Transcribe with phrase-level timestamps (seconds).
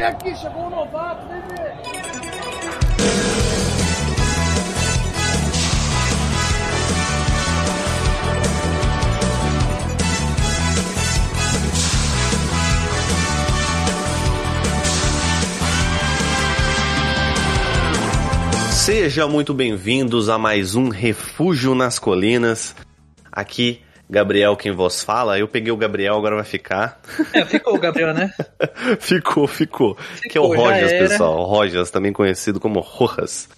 [0.00, 1.76] Vem aqui, chegou um novato, vem ver.
[18.72, 22.74] Sejam muito bem-vindos a mais um Refúgio nas Colinas.
[23.30, 25.38] Aqui, Gabriel quem vos fala.
[25.38, 27.00] Eu peguei o Gabriel, agora vai ficar.
[27.32, 28.34] É, ficou o Gabriel, né?
[28.98, 29.96] ficou, ficou,
[30.28, 31.38] Que é o Ficou, Rojas, pessoal.
[31.38, 33.48] O Rojas, também conhecido como Rojas.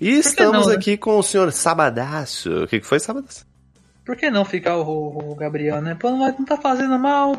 [0.00, 0.74] E estamos não, né?
[0.74, 2.64] aqui com o senhor Sabadaço.
[2.64, 3.46] O que, foi, Sabadaço?
[4.04, 5.96] Por que não ficar o, o Gabriel, né?
[5.98, 7.38] Pô, não, não tá fazendo mal,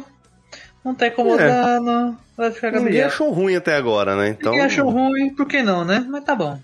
[0.83, 3.07] não tá incomodando, vai ficar Ninguém Gabriel.
[3.07, 4.29] achou ruim até agora, né?
[4.29, 6.05] Então, Ninguém achou ruim, por que não, né?
[6.09, 6.57] Mas tá bom.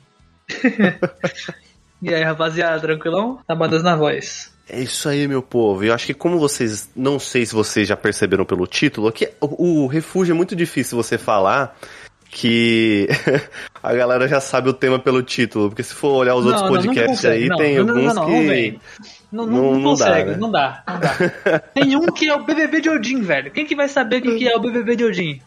[2.02, 3.40] e aí, rapaziada, tranquilão?
[3.46, 4.51] Tabadas na voz.
[4.70, 5.84] É isso aí, meu povo.
[5.84, 9.84] Eu acho que como vocês, não sei se vocês já perceberam pelo título, aqui o,
[9.84, 11.78] o refúgio é muito difícil você falar
[12.30, 13.10] que
[13.84, 16.70] a galera já sabe o tema pelo título, porque se for olhar os outros Não,
[16.70, 17.44] não, não podcasts consegue.
[17.44, 18.80] aí, Não, tem não, não, alguns não, não que.
[19.32, 20.38] Não, não, Não- não não dá, consegue, né?
[20.38, 21.60] não dá, não dá.
[21.74, 23.52] Tem um que é o BBB de Odin, velho.
[23.52, 25.42] Quem que vai saber o que, que é o BBB de Odin?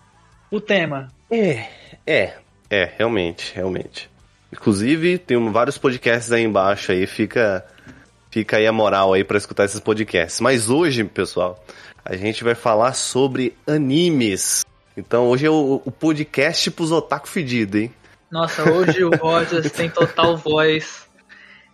[0.50, 1.08] O tema.
[1.30, 1.64] É,
[2.06, 2.34] é,
[2.70, 4.10] é, realmente, realmente.
[4.52, 7.64] Inclusive, tem vários podcasts aí embaixo aí, fica
[8.34, 10.40] fica aí a moral aí pra escutar esses podcasts.
[10.40, 11.64] Mas hoje, pessoal,
[12.04, 14.66] a gente vai falar sobre animes.
[14.96, 17.94] Então hoje é o, o podcast pros otaku fedido, hein?
[18.28, 21.06] Nossa, hoje o Rogers tem total voz.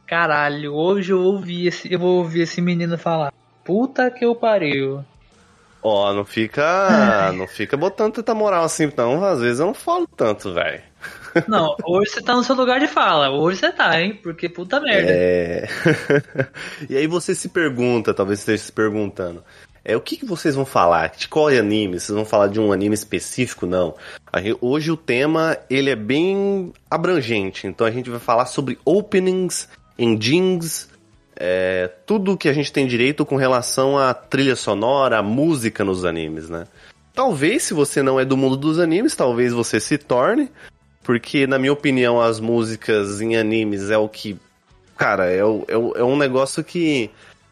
[0.06, 3.33] Caralho, hoje eu ouvi esse, eu vou ouvir esse menino falar.
[3.64, 5.02] Puta que eu pariu.
[5.83, 9.24] Ó, não fica, não fica botando tanta moral assim, não.
[9.24, 10.83] Às vezes eu não falo tanto, velho.
[11.47, 13.31] Não, hoje você tá no seu lugar de fala.
[13.31, 14.19] Hoje você tá, hein?
[14.23, 15.11] Porque puta merda.
[15.11, 15.69] É.
[16.89, 19.42] e aí você se pergunta, talvez esteja se perguntando,
[19.85, 21.11] é o que, que vocês vão falar?
[21.17, 21.98] De qual anime?
[21.98, 23.67] Vocês vão falar de um anime específico?
[23.67, 23.95] Não.
[24.36, 29.68] Gente- hoje o tema ele é bem abrangente, então a gente vai falar sobre openings,
[29.98, 30.89] endings,
[31.35, 36.05] é, tudo que a gente tem direito com relação à trilha sonora, à música nos
[36.05, 36.67] animes, né?
[37.14, 40.51] Talvez, se você não é do mundo dos animes, talvez você se torne,
[41.11, 44.39] porque, na minha opinião, as músicas em animes é o que.
[44.97, 47.11] Cara, é, o- é, o- é um negócio que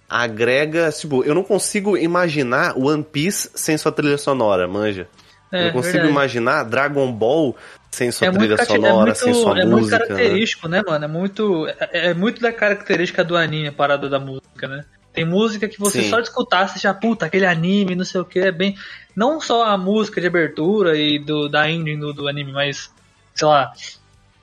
[0.09, 0.93] agrega.
[0.93, 5.09] Tipo, eu não consigo imaginar One Piece sem sua trilha sonora, manja.
[5.51, 6.13] eu É, não consigo verdade.
[6.13, 7.57] imaginar Dragon Ball
[7.91, 9.99] sem sua É muito, trilha cate- é sonora, muito, sem sua é muito música.
[9.99, 10.07] né?
[10.07, 10.83] característico, né?
[10.87, 11.05] mano?
[11.05, 14.85] É muito, é, é muito da característica do anime, a parada da música, né?
[15.13, 16.11] Tem música que você Sim.
[16.11, 18.77] só de escutar, você já, puta, aquele anime, não sei o que, é bem.
[19.17, 22.93] Não só a música de abertura e do, da ending do, do anime, mas,
[23.38, 23.72] sei lá,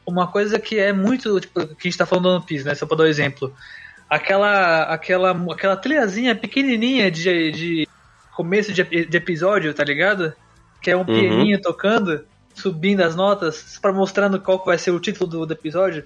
[0.08, 2.74] uma coisa que é muito, tipo, que a gente tá falando do One Piece, né?
[2.74, 3.54] Só pra dar um exemplo.
[4.10, 7.88] Aquela, aquela, aquela trilhazinha pequenininha de, de
[8.34, 10.34] começo de, de episódio, tá ligado?
[10.82, 12.24] Que é um pianinho tocando,
[12.54, 16.06] subindo as notas, pra mostrando qual vai ser o título do, do episódio.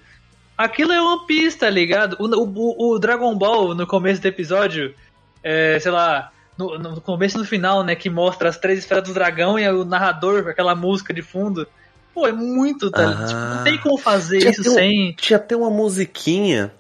[0.58, 2.18] Aquilo é One Piece, tá ligado?
[2.20, 4.96] O, o, o Dragon Ball, no começo do episódio,
[5.44, 9.04] é, sei lá, no, no começo e no final, né, que mostra as três esferas
[9.04, 11.68] do dragão e o narrador aquela música de fundo.
[12.14, 13.10] Pô, é muito, tá?
[13.10, 13.26] Ah.
[13.26, 15.14] Tipo, não tem como fazer isso um- sem.
[15.14, 16.72] Tinha até uma musiquinha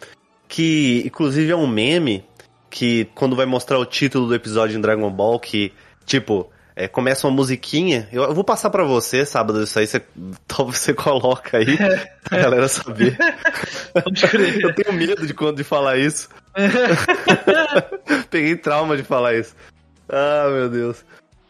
[0.48, 2.24] que, inclusive, é um meme
[2.70, 5.72] que quando vai mostrar o título do episódio em Dragon Ball, que,
[6.06, 8.08] tipo, é, começa uma musiquinha.
[8.12, 10.02] Eu, eu vou passar pra você, sábado, isso aí você,
[10.48, 11.78] talvez você coloca aí
[12.24, 13.18] pra galera saber.
[14.64, 16.30] Eu tenho medo de quando de falar isso.
[18.30, 19.56] Peguei trauma de falar isso.
[20.08, 21.04] Ah, meu Deus.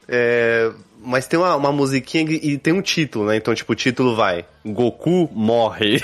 [0.08, 3.36] É, mas tem uma, uma musiquinha e tem um título, né?
[3.38, 6.00] Então, tipo, o título vai: Goku morre.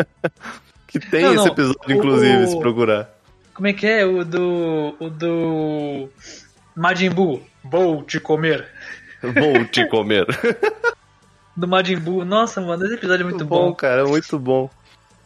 [0.86, 1.52] que tem Não, esse não.
[1.52, 3.10] episódio, O- inclusive, o- se procurar.
[3.54, 4.94] Como é que é o do.
[5.00, 6.08] O do.
[6.74, 7.42] Majin Buu?
[7.64, 8.66] Vou te comer.
[9.22, 10.26] Vou te comer.
[11.56, 12.22] Do Majin Buu.
[12.24, 13.72] Nossa, mano, esse episódio é muito bom.
[13.74, 14.68] cara, muito bom.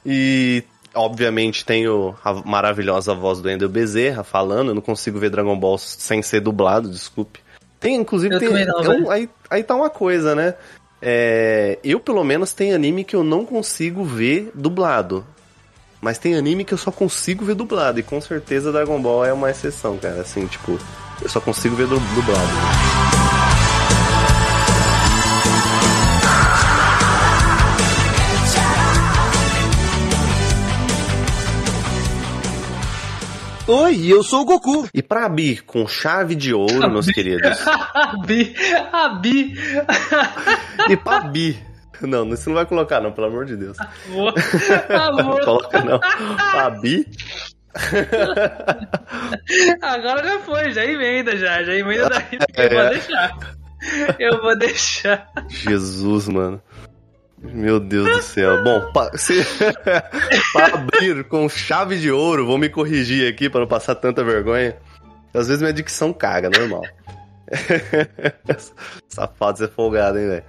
[0.06, 0.62] E,
[0.94, 4.68] obviamente, tem o, a maravilhosa voz do Ender Bezerra falando.
[4.68, 7.40] Eu não consigo ver Dragon Ball sem ser dublado, desculpe.
[7.80, 9.10] Tem, inclusive, Eu tem, não, velho.
[9.10, 10.54] aí, aí tá uma coisa, né?
[11.02, 15.24] É, eu, pelo menos, tem anime que eu não consigo ver dublado.
[16.00, 17.98] Mas tem anime que eu só consigo ver dublado.
[17.98, 20.20] E com certeza Dragon Ball é uma exceção, cara.
[20.20, 20.78] Assim, tipo,
[21.22, 23.19] eu só consigo ver du- dublado.
[33.72, 34.88] Oi, eu sou o Goku.
[34.92, 37.56] E pra abrir com chave de ouro, meus queridos.
[37.68, 38.52] A Bi.
[38.92, 39.54] A Bi.
[40.88, 41.56] E pra Bi.
[42.00, 43.76] Não, isso não vai colocar, não, pelo amor de Deus.
[44.08, 44.34] Amor.
[44.88, 45.44] Não Amor.
[45.44, 46.00] coloca, não.
[46.00, 47.06] Pra Bi.
[49.80, 51.62] Agora já foi, já emenda já.
[51.62, 52.38] Já emenda daí.
[52.56, 52.68] É.
[52.68, 53.38] Pode deixar.
[54.18, 55.30] Eu vou deixar.
[55.48, 56.60] Jesus, mano.
[57.42, 58.62] Meu Deus do céu.
[58.62, 59.10] Bom, para
[60.74, 64.76] abrir com chave de ouro, vou me corrigir aqui para não passar tanta vergonha.
[65.32, 66.82] Às vezes minha dicção caga, normal.
[69.08, 70.44] Safado, você é folgado, hein, velho?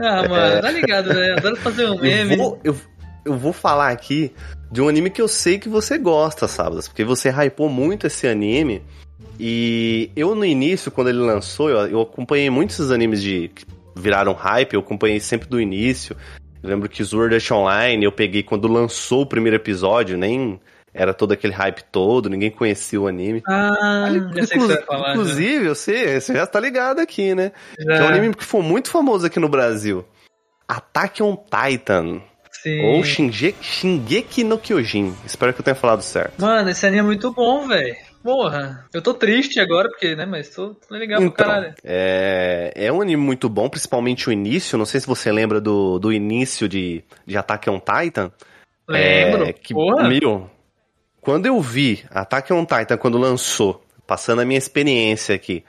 [0.00, 1.32] Ah, mano, tá ligado, né?
[1.38, 2.32] Adoro fazer um meme.
[2.32, 2.76] Eu vou, eu,
[3.24, 4.34] eu vou falar aqui
[4.70, 8.26] de um anime que eu sei que você gosta, Sábadas, porque você hypou muito esse
[8.26, 8.82] anime.
[9.38, 13.50] E eu, no início, quando ele lançou, eu, eu acompanhei muitos esses animes de
[13.94, 16.16] viraram hype, eu acompanhei sempre do início.
[16.62, 20.60] Eu lembro que Sword Art Online eu peguei quando lançou o primeiro episódio, nem
[20.94, 23.42] era todo aquele hype todo, ninguém conhecia o anime.
[23.48, 25.06] Ah, já sei o que você vai falar.
[25.06, 25.12] já.
[25.12, 27.52] Inclusive, você, você já tá ligado aqui, né?
[27.78, 27.84] Já.
[27.84, 30.04] Que é um anime que foi muito famoso aqui no Brasil.
[30.68, 32.20] Attack on Titan.
[32.62, 32.80] Sim.
[32.84, 35.14] Ou Shinge, Shingeki no Kyojin.
[35.26, 36.40] Espero que eu tenha falado certo.
[36.40, 37.96] Mano, esse anime é muito bom, velho.
[38.22, 41.74] Porra, eu tô triste agora, porque, né, mas tô, tô legal pro Então, caralho.
[41.82, 44.78] é, é um anime muito bom, principalmente o início.
[44.78, 48.30] Não sei se você lembra do, do início de, de Attack on Titan.
[48.88, 50.08] Lembro, É, que, porra.
[50.08, 50.48] meu,
[51.20, 55.64] quando eu vi Attack on Titan quando lançou, passando a minha experiência aqui,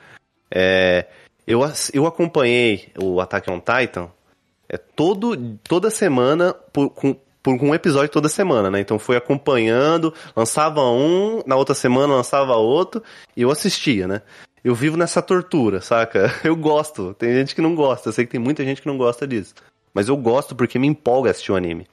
[0.51, 1.07] é,
[1.47, 1.61] eu,
[1.93, 4.09] eu acompanhei o Attack on Titan
[4.69, 8.79] é, todo, toda semana por, com, por um episódio toda semana, né?
[8.79, 13.03] Então fui acompanhando, lançava um, na outra semana lançava outro,
[13.35, 14.21] e eu assistia, né?
[14.63, 16.33] Eu vivo nessa tortura, saca?
[16.41, 17.13] Eu gosto.
[17.15, 19.53] Tem gente que não gosta, eu sei que tem muita gente que não gosta disso.
[19.93, 21.85] Mas eu gosto porque me empolga assistir o anime.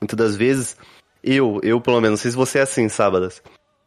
[0.00, 0.76] Muitas das vezes,
[1.24, 3.42] eu, eu pelo menos, não sei se você é assim, sábadas.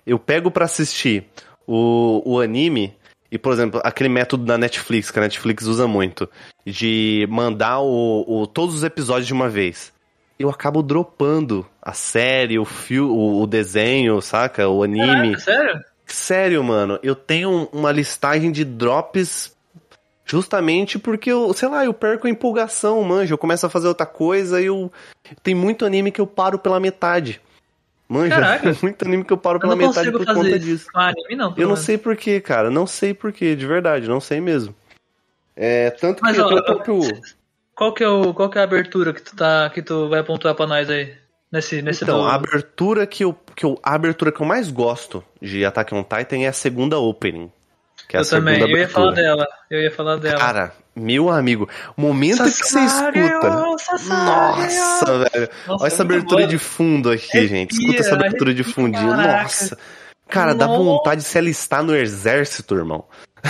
[0.06, 1.26] Eu pego pra assistir
[1.66, 2.94] o, o anime
[3.32, 6.30] e, por exemplo, aquele método da Netflix, que a Netflix usa muito,
[6.66, 9.92] de mandar o, o- todos os episódios de uma vez.
[10.40, 14.68] Eu acabo dropando a série, o, fio, o, o desenho, saca?
[14.68, 15.36] O anime.
[15.36, 15.84] Caraca, sério?
[16.06, 19.56] Sério, mano, eu tenho uma listagem de drops
[20.26, 23.34] justamente porque eu, sei lá, eu perco a empolgação, manja.
[23.34, 24.92] Eu começo a fazer outra coisa e eu.
[25.42, 27.42] Tem muito anime que eu paro pela metade.
[28.08, 28.78] Manja, Caraca.
[28.84, 30.88] muito anime que eu paro Eu pela metade por fazer conta isso disso.
[30.94, 31.54] anime, não.
[31.58, 32.70] Eu não sei porquê, cara.
[32.70, 34.74] Não sei porquê, de verdade, não sei mesmo.
[35.56, 37.02] É, tanto Mas, que ó, até o próprio.
[37.78, 40.24] Qual que, é o, qual que é a abertura que tu, tá, que tu vai
[40.24, 41.14] pontuar pra nós aí?
[41.52, 43.80] Nesse, nesse Então, a abertura que eu, que eu.
[43.84, 47.52] A abertura que eu mais gosto de Attack on Titan é a segunda opening.
[48.10, 49.04] Que é a Eu também, segunda eu ia abertura.
[49.06, 49.48] falar dela.
[49.70, 50.40] Eu ia falar dela.
[50.40, 53.78] Cara, meu amigo, momento que você escuta.
[53.78, 54.16] Sasageo.
[54.26, 55.50] Nossa, velho.
[55.68, 56.48] Nossa, Olha essa é abertura boa.
[56.50, 57.72] de fundo aqui, gente.
[57.74, 59.16] Escuta essa Arrepia, abertura de fundinho.
[59.16, 59.78] Nossa.
[60.28, 60.84] Cara, dá Nossa.
[60.84, 63.06] vontade de se alistar no exército, irmão.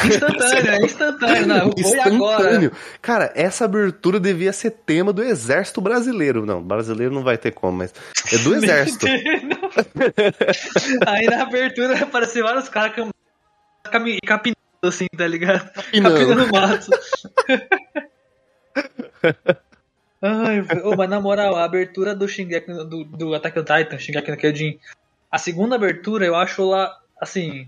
[0.06, 1.46] Instantâneo, é instantâneo.
[1.48, 2.12] Não, foi agora.
[2.42, 2.72] Instantâneo.
[3.02, 6.46] Cara, essa abertura devia ser tema do exército brasileiro.
[6.46, 7.94] Não, brasileiro não vai ter como, mas
[8.32, 9.06] é do exército.
[11.06, 13.10] Aí na abertura aparecem vários caras cam-
[13.84, 15.72] cami- capinando assim, tá ligado?
[15.72, 16.16] Capinando.
[16.16, 16.88] Capinando no mato.
[20.22, 24.32] Ai, ô, mas na moral, a abertura do Shingeki, do, do Attack on Titan, Shingeki
[24.32, 24.80] no Kyojin,
[25.32, 26.92] a segunda abertura eu acho lá,
[27.22, 27.68] assim,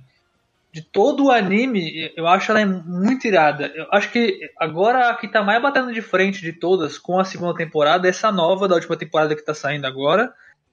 [0.72, 3.72] de todo o anime, eu acho ela muito irada.
[3.74, 7.26] Eu acho que agora a que tá mais batendo de frente de todas com a
[7.26, 10.32] segunda temporada é essa nova da última temporada que tá saindo agora.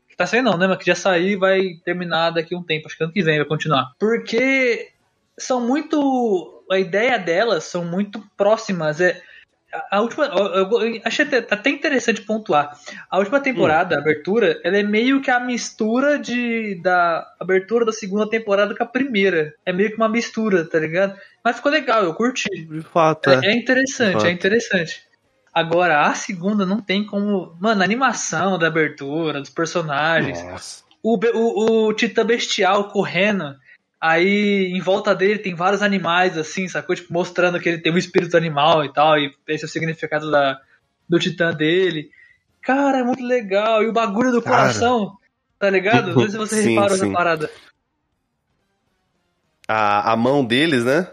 [0.08, 0.66] Que tá saindo não, né?
[0.66, 2.86] Mas que já saiu e vai terminar daqui a um tempo.
[2.86, 3.92] Acho que ano que vem vai continuar.
[3.98, 4.90] Porque
[5.38, 6.64] são muito.
[6.70, 9.00] A ideia delas são muito próximas.
[9.00, 9.22] É,
[9.90, 10.26] a, última.
[10.26, 12.78] Eu, eu- achei até, até interessante pontuar.
[13.10, 17.92] A última temporada, a abertura, ela é meio que a mistura de, da abertura da
[17.92, 19.54] segunda temporada com a primeira.
[19.64, 21.18] É meio que uma mistura, tá ligado?
[21.44, 22.48] Mas ficou legal, eu curti.
[22.66, 23.40] De fato, é.
[23.42, 24.26] É, é interessante, Fato.
[24.26, 25.02] é interessante.
[25.52, 27.56] Agora, a segunda não tem como.
[27.60, 30.42] Mano, a animação da abertura, dos personagens.
[30.42, 30.84] Nossa.
[31.02, 33.54] O, o, o Titã Bestial correndo.
[34.08, 36.94] Aí em volta dele tem vários animais, assim, sacou?
[36.94, 39.18] Tipo, mostrando que ele tem um espírito animal e tal.
[39.18, 40.60] E esse é o significado da,
[41.08, 42.10] do Titã dele.
[42.62, 43.82] Cara, é muito legal.
[43.82, 44.56] E o bagulho do Cara.
[44.58, 45.16] coração,
[45.58, 46.14] tá ligado?
[46.14, 47.02] Não sei se você Sim, reparou sim.
[47.02, 47.50] nessa parada.
[49.66, 51.08] A, a mão deles, né?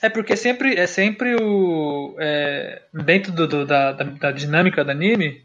[0.00, 4.90] É porque sempre é sempre o é, dentro do, do- da, da, da dinâmica do
[4.90, 5.44] anime,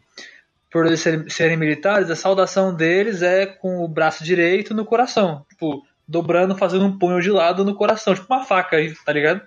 [0.72, 5.44] por eles serem, serem militares, a saudação deles é com o braço direito no coração,
[5.50, 9.40] tipo dobrando, fazendo um punho de lado no coração, tipo uma faca aí, tá ligado?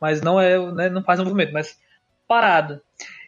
[0.00, 1.78] Mas não é, né, não faz um movimento, mas
[2.26, 2.80] parado.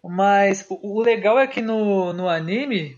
[0.03, 2.97] Mas o, legal é que no, no anime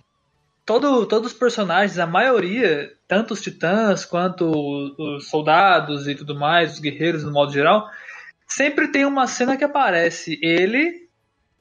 [0.64, 6.34] todo, todos os personagens, a maioria, tanto os titãs quanto os, os soldados e tudo
[6.34, 7.88] mais, os guerreiros no modo geral,
[8.46, 11.08] sempre tem uma cena que aparece ele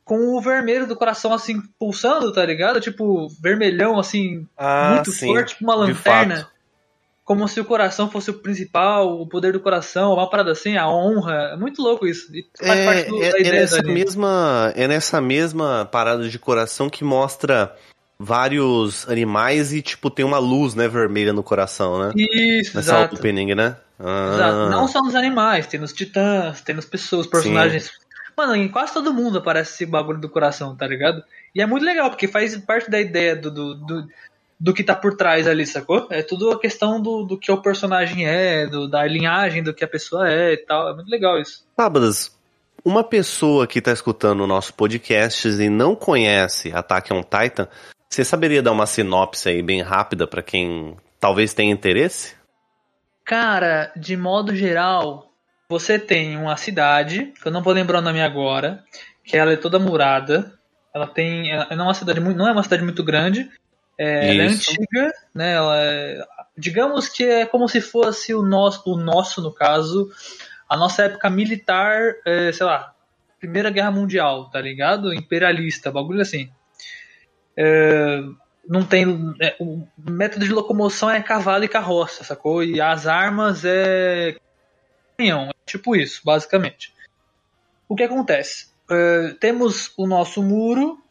[0.04, 2.82] com o vermelho do coração assim pulsando, tá ligado?
[2.82, 5.28] Tipo, vermelhão assim, Ah, muito sim.
[5.28, 6.50] forte, tipo uma lanterna.
[7.30, 10.90] Como se o coração fosse o principal, o poder do coração, uma parada assim, a
[10.90, 11.52] honra.
[11.54, 12.36] É muito louco isso.
[12.36, 16.40] E faz parte do, É, da é, ideia nessa mesma, é nessa mesma parada de
[16.40, 17.76] coração que mostra
[18.18, 22.14] vários animais e, tipo, tem uma luz, né, vermelha no coração, né?
[22.16, 23.16] Isso, Nessa exato.
[23.16, 23.78] opening, né?
[24.00, 24.70] Ah, Exato.
[24.72, 27.92] Não só nos animais, tem nos titãs, tem nas pessoas, personagens.
[28.36, 31.24] Mano, em quase todo mundo aparece esse bagulho do coração, tá ligado?
[31.54, 34.08] E é muito legal, porque faz parte da ideia do, do, do,
[34.60, 36.08] do que tá por trás ali, sacou?
[36.10, 39.84] É tudo a questão do, do que o personagem é, do, da linhagem do que
[39.84, 40.90] a pessoa é e tal.
[40.90, 41.66] É muito legal isso.
[41.80, 42.38] Sábadas,
[42.84, 47.68] uma pessoa que tá escutando o nosso podcast e não conhece Attack on Titan,
[48.10, 52.36] você saberia dar uma sinopse aí bem rápida pra quem talvez tenha interesse?
[53.24, 55.32] Cara, de modo geral,
[55.70, 58.84] você tem uma cidade, que eu não vou lembrar o nome agora,
[59.24, 60.52] que ela é toda murada.
[60.94, 61.52] Ela tem.
[61.52, 63.48] Ela não é uma cidade muito, não é uma cidade muito grande.
[64.00, 65.56] É, ela é antiga, né?
[65.56, 66.26] Ela é-
[66.58, 70.10] digamos que é como se fosse o nosso, o nosso, no caso,
[70.70, 72.96] a nossa época militar, é, sei lá,
[73.42, 75.14] Primeira Guerra Mundial, tá ligado?
[75.14, 76.50] Imperialista, bagulho assim.
[77.58, 78.24] É,
[78.66, 79.06] não tem.
[79.42, 82.64] é, o método de locomoção é cavalo e carroça, sacou?
[82.64, 84.38] E as armas é.
[85.18, 85.50] canhão.
[85.50, 86.94] É tipo isso, basicamente.
[87.88, 88.70] O que acontece?
[88.90, 91.04] É, temos o nosso muro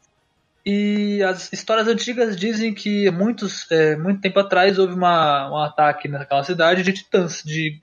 [0.70, 6.08] e as histórias antigas dizem que muitos, é, muito tempo atrás houve uma, um ataque
[6.08, 7.80] naquela cidade de titãs, de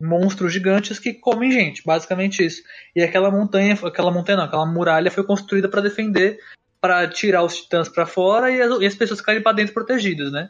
[0.00, 2.62] monstros gigantes que comem gente, basicamente isso.
[2.96, 6.38] E aquela montanha, aquela montanha não, aquela muralha foi construída para defender,
[6.80, 10.32] para tirar os titãs para fora e as, e as pessoas ficarem para dentro protegidas,
[10.32, 10.48] né?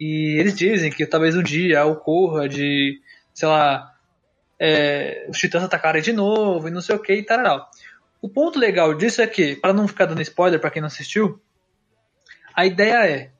[0.00, 3.00] E eles dizem que talvez um dia ocorra de,
[3.32, 3.94] sei lá,
[4.58, 7.70] é, os titãs atacarem de novo e não sei o que e tal.
[8.26, 11.40] O ponto legal disso é que, para não ficar dando spoiler para quem não assistiu,
[12.52, 13.30] a ideia é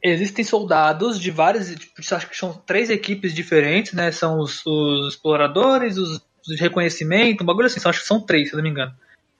[0.00, 4.12] existem soldados de várias, tipo, acho que são três equipes diferentes, né?
[4.12, 8.20] São os, os exploradores, os, os de reconhecimento, um bagulho assim, só, acho que são
[8.20, 8.94] três, se eu não me engano.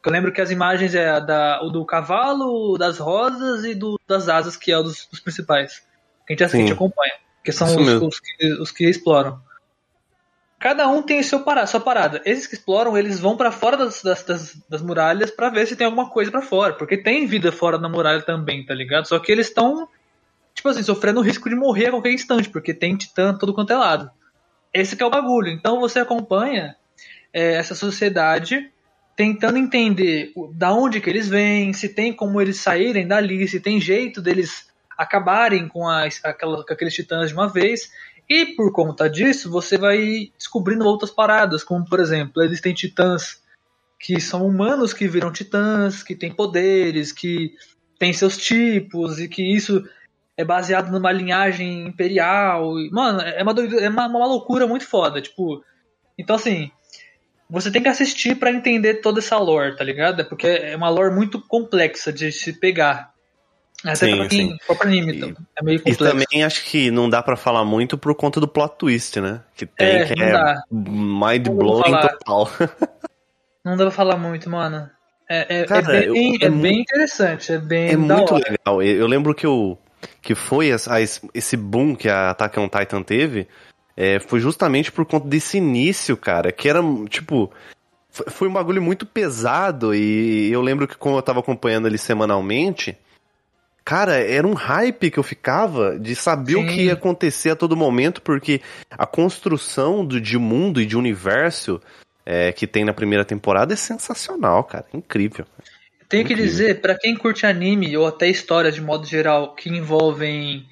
[0.05, 4.01] Eu lembro que as imagens é da, o do cavalo, o das rosas e do
[4.09, 5.87] das asas, que é o dos, dos principais.
[6.27, 7.15] Que a gente, a gente acompanha.
[7.45, 9.41] Que são os, os que, os que exploram.
[10.59, 12.23] Cada um tem seu parada, sua parada.
[12.25, 15.77] Esses que exploram, eles vão pra fora das, das, das, das muralhas pra ver se
[15.77, 16.73] tem alguma coisa pra fora.
[16.73, 19.07] Porque tem vida fora da muralha também, tá ligado?
[19.07, 19.87] Só que eles estão,
[20.55, 23.73] tipo assim, sofrendo o risco de morrer a qualquer instante, porque tem titã todo quanto
[23.73, 24.11] é lado.
[24.73, 25.49] Esse é o bagulho.
[25.49, 26.75] Então você acompanha
[27.33, 28.71] é, essa sociedade
[29.15, 33.81] tentando entender da onde que eles vêm, se tem como eles saírem dali, se tem
[33.81, 37.91] jeito deles acabarem com, as, aquela, com aqueles titãs de uma vez.
[38.28, 43.40] E por conta disso, você vai descobrindo outras paradas, como por exemplo, existem titãs
[43.99, 47.54] que são humanos que viram titãs, que têm poderes, que
[47.99, 49.83] têm seus tipos, e que isso
[50.37, 52.78] é baseado numa linhagem imperial.
[52.78, 55.23] E, mano, é uma, doido- é uma, uma loucura muito foda.
[55.23, 55.64] Tipo,
[56.18, 56.71] então assim,
[57.49, 60.21] você tem que assistir pra entender toda essa lore, tá ligado?
[60.21, 63.14] É porque é uma lore muito complexa de se pegar.
[63.93, 64.57] Até Sim, pra quem sim.
[64.66, 66.05] pra anime, E- então, é meio E complexo.
[66.05, 69.40] também acho que não dá pra falar muito por conta do plot twist, né?
[69.55, 70.62] Que tem, É, que é dá.
[70.71, 72.09] mind Não vou blowing falar.
[72.09, 72.50] total.
[73.64, 74.88] Não dá pra falar muito, mano.
[75.28, 78.35] É, é- é Cara, eu- bem, é é mu- bem interessante, é bem É muito
[78.35, 78.45] hora.
[78.50, 78.83] legal.
[78.83, 79.76] Eu eu lembro que, eu,
[80.23, 80.93] que foi essa-
[81.35, 83.49] esse boom que a Attack on Titan teve,
[83.97, 87.50] é, foi justamente por conta desse início, cara, que era, tipo,
[88.11, 91.99] foi- foi um bagulho muito pesado e eu lembro que como eu tava acompanhando ele
[91.99, 92.97] semanalmente,
[93.87, 96.66] cara, era um hype que eu ficava de saber o Sim.
[96.66, 101.81] que ia acontecer a todo momento, porque a construção do, de mundo e de universo
[102.26, 105.47] é, que tem na primeira temporada é sensacional, cara, incrível.
[106.09, 106.45] Tenho que Incrível.
[106.45, 110.66] dizer, pra quem curte anime ou até histórias de modo geral que envolvem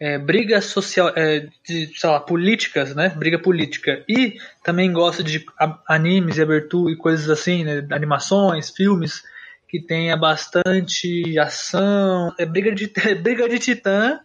[0.00, 3.08] é, brigas social, é, de, sei lá, políticas, né?
[3.16, 4.04] Briga política.
[4.08, 5.44] E também gosta de
[5.86, 7.86] animes e abertura e coisas assim, né?
[7.90, 9.22] Animações, filmes
[9.68, 14.20] que tenha bastante ação, é briga de é briga de titã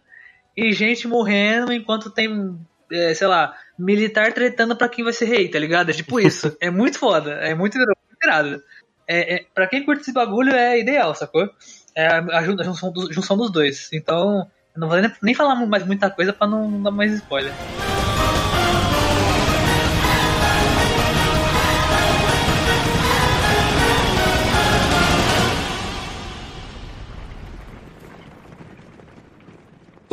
[0.56, 2.58] e gente morrendo enquanto tem,
[2.90, 5.90] é, sei lá, militar tretando pra quem vai ser rei, tá ligado?
[5.90, 6.56] É tipo isso.
[6.60, 7.76] é muito foda, é muito
[8.22, 8.62] irado.
[9.06, 11.48] É, é, pra quem curte esse bagulho é ideal, sacou?
[11.94, 13.90] É a, a jun- a junção, dos, junção dos dois.
[13.92, 17.52] Então, não vou nem, nem falar mais muita coisa pra não, não dar mais spoiler.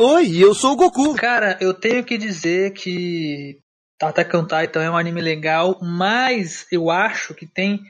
[0.04, 1.14] Oi, eu sou o Goku.
[1.14, 3.60] Cara, eu tenho que dizer que
[4.02, 7.80] Attack on Titan é um anime legal, mas eu acho que tem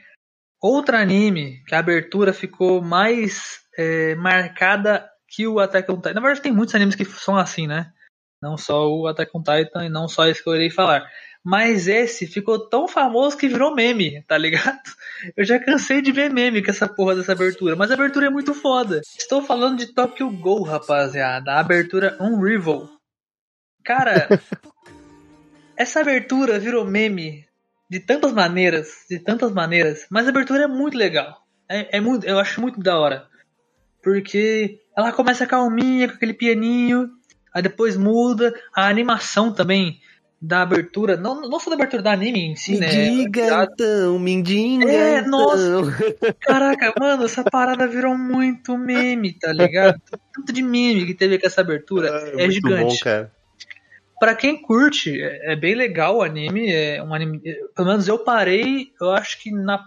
[0.61, 6.13] outro anime que a abertura ficou mais é, marcada que o Attack on Titan.
[6.13, 7.91] Na verdade, tem muitos animes que são assim, né?
[8.39, 11.09] Não só o Attack on Titan e não só esse que eu irei falar.
[11.43, 14.79] Mas esse ficou tão famoso que virou meme, tá ligado?
[15.35, 18.29] Eu já cansei de ver meme com essa porra dessa abertura, mas a abertura é
[18.29, 19.01] muito foda.
[19.17, 21.51] Estou falando de Tokyo Go, rapaziada.
[21.51, 22.89] A abertura Unrival.
[23.83, 24.29] Cara,
[25.75, 27.45] essa abertura virou meme
[27.89, 31.43] de tantas maneiras, de tantas maneiras, mas a abertura é muito legal.
[31.69, 33.27] É, é muito, eu acho muito da hora.
[34.01, 37.09] Porque ela começa calminha com aquele pianinho,
[37.53, 39.99] aí depois muda, a animação também
[40.45, 42.87] da abertura, não, não só da abertura da anime em si, me né?
[42.87, 43.59] Diga então,
[44.89, 45.31] É, então.
[45.31, 46.35] nossa.
[46.41, 50.01] Caraca, mano, essa parada virou muito meme, tá ligado?
[50.35, 52.83] Tanto de meme que teve com essa abertura Ah, é gigante.
[52.83, 53.31] bom, cara.
[54.19, 56.69] Pra quem curte, é, é bem legal o anime.
[56.69, 57.41] É um anime.
[57.45, 59.81] é, Pelo menos eu parei, eu acho que na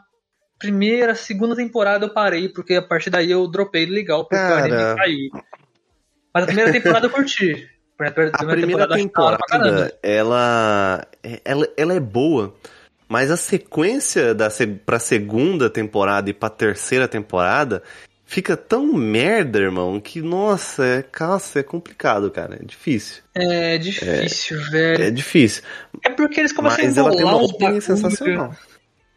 [0.59, 4.65] primeira, segunda temporada eu parei, porque a partir daí eu dropei legal, porque o Cara.
[4.65, 5.31] anime caiu.
[6.35, 7.69] Mas a primeira temporada eu curti.
[7.99, 9.71] A primeira, A primeira eu acho da hora pra caramba.
[9.71, 11.07] temporada, ela,
[11.45, 12.55] ela, ela é boa,
[13.09, 14.49] mas a sequência da,
[14.85, 17.83] pra segunda temporada e pra terceira temporada
[18.27, 22.57] fica tão merda, irmão, que, nossa, é, nossa, é complicado, cara.
[22.61, 23.23] É difícil.
[23.35, 25.05] É difícil, velho.
[25.05, 25.63] É difícil.
[26.05, 27.81] É porque eles começam Mas a ela tem embolar uma uns bagulho.
[27.83, 28.55] sensacional.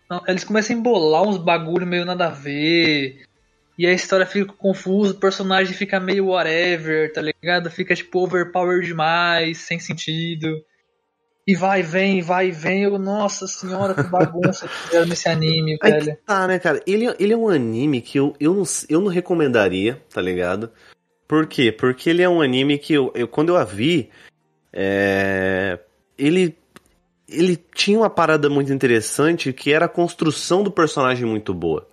[0.10, 3.24] Não, eles começam a embolar uns bagulho meio nada a ver.
[3.80, 7.72] E a história fica confusa, o personagem fica meio whatever, tá ligado?
[7.72, 10.62] Fica tipo overpower demais, sem sentido.
[11.48, 12.84] E vai vem, vai vem.
[12.84, 16.18] Eu, nossa senhora, que bagunça que fizeram nesse anime, Aí velho.
[16.26, 16.84] tá, né, cara?
[16.86, 20.70] Ele, ele é um anime que eu, eu, não, eu não recomendaria, tá ligado?
[21.26, 21.72] Por quê?
[21.72, 24.10] Porque ele é um anime que eu, eu quando eu a vi,
[24.74, 25.80] é,
[26.18, 26.54] ele,
[27.30, 31.88] ele tinha uma parada muito interessante que era a construção do personagem muito boa.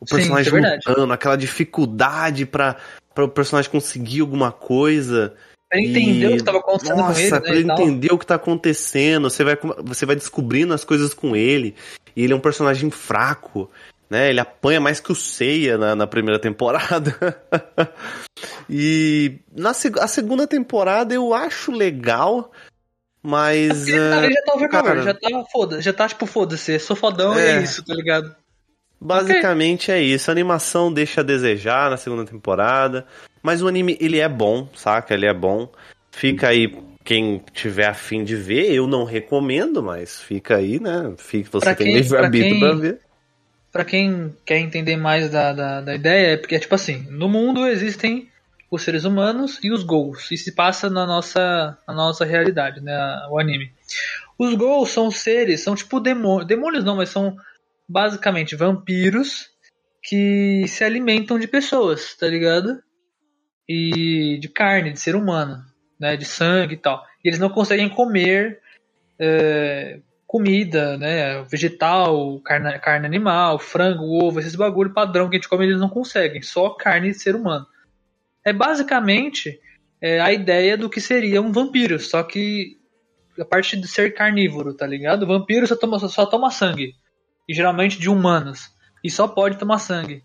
[0.00, 2.76] O Sim, personagem isso é lutando, aquela dificuldade pra,
[3.14, 5.34] pra o personagem conseguir alguma coisa.
[5.72, 7.40] Ele entendeu E- o que tava acontecendo Nossa, com ele, né?
[7.40, 7.78] pra ele e tal.
[7.80, 11.76] entender o que tá acontecendo, você vai, você vai descobrindo as coisas com ele.
[12.16, 13.70] E ele é um personagem fraco,
[14.08, 14.30] né?
[14.30, 17.14] Ele apanha mais que o Seiya na, na primeira temporada.
[18.68, 22.50] e na a segunda temporada eu acho legal,
[23.22, 23.86] mas.
[23.86, 25.02] Ele, eh, ele já tá overpower, cara.
[25.02, 27.50] já tá foda, já tá tipo foda-se, sou fodão e É.
[27.58, 28.34] é isso, tá ligado?
[29.00, 30.30] Basicamente é isso.
[30.30, 33.06] A animação deixa a desejar na segunda temporada.
[33.42, 35.14] Mas o anime, ele é bom, saca?
[35.14, 35.70] Ele é bom.
[36.10, 36.70] Fica aí,
[37.02, 41.14] quem tiver afim de ver, eu não recomendo, mas fica aí, né?
[41.16, 43.00] Fica, você Pra tem quem- livre-arbítrio pra pra, quem- ver.
[43.72, 47.66] Pra quem quer entender mais da, da, da ideia, é porque, tipo assim, no mundo
[47.66, 48.28] existem
[48.70, 52.92] os seres humanos e os ghouls, e se passa na nossa, na nossa realidade, né,
[53.30, 53.70] o anime.
[54.38, 57.36] Os ghouls são seres, são tipo demônios, demônios não, mas são
[57.90, 59.50] basicamente vampiros
[60.02, 62.80] que se alimentam de pessoas, tá ligado?
[63.68, 65.62] E de carne, de ser humano,
[65.98, 67.04] né, de sangue e tal.
[67.24, 68.60] E eles não conseguem comer
[69.18, 75.48] é, comida, né, vegetal, carne, carne animal, frango, ovo, esses bagulho padrão que a gente
[75.48, 77.66] come eles não conseguem, só carne de ser humano.
[78.44, 79.60] É basicamente
[80.00, 82.78] é, a ideia do que seria um vampiro, só que
[83.38, 85.26] a parte de ser carnívoro, tá ligado?
[85.26, 86.94] Vampiro só toma, só toma sangue,
[87.50, 88.70] e geralmente de humanos,
[89.02, 90.22] e só pode tomar sangue.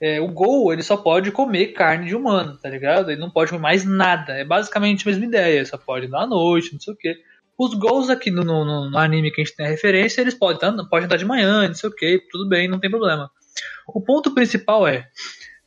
[0.00, 3.10] É, o Gol, ele só pode comer carne de humano, tá ligado?
[3.10, 4.32] Ele não pode comer mais nada.
[4.34, 5.64] É basicamente a mesma ideia.
[5.64, 7.16] Só pode dar à noite, não sei o quê.
[7.58, 10.54] Os gols aqui no, no- no anime que a gente tem a referência, eles podem
[10.56, 13.28] estar podem estar de manhã, não sei o que, tudo bem, não tem problema.
[13.88, 15.08] O ponto principal é,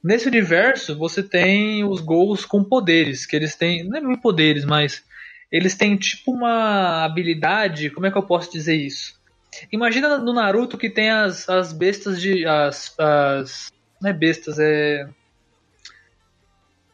[0.02, 5.04] nesse universo você tem os gols com poderes, que eles têm, não é poderes, mas
[5.52, 9.14] eles têm tipo uma habilidade, como é que eu posso dizer isso?
[9.72, 12.46] Imagina no Naruto que tem as, as bestas de.
[12.46, 13.72] As, as.
[14.02, 15.08] Não é bestas, é.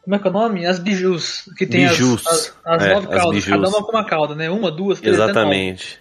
[0.02, 0.66] Como é que é o nome?
[0.66, 1.48] As bijus.
[1.56, 2.26] Que tem as- Bijus.
[2.26, 3.44] as, as, É, nove as caudas.
[3.44, 4.50] Cada uma com uma cauda, né?
[4.50, 5.14] Uma, duas, três.
[5.14, 6.00] Exatamente.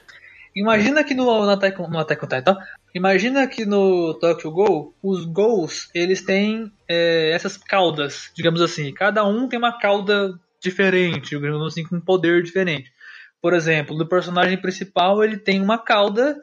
[0.55, 2.57] Imagina que no, no, Attack, no Attack on Titan,
[2.93, 8.93] imagina que no Tokyo Ghoul, os Ghouls, eles têm é, essas caudas, digamos assim.
[8.93, 12.91] Cada um tem uma cauda diferente, digamos assim, com um poder diferente.
[13.41, 16.37] Por exemplo, no personagem principal, ele tem uma cauda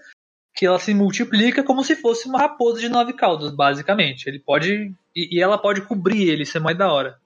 [0.54, 4.26] que ela se multiplica como se fosse uma raposa de nove caudas, basicamente.
[4.26, 4.92] Ele pode.
[5.14, 7.16] E, ela pode cobrir ele, isso é mais da hora.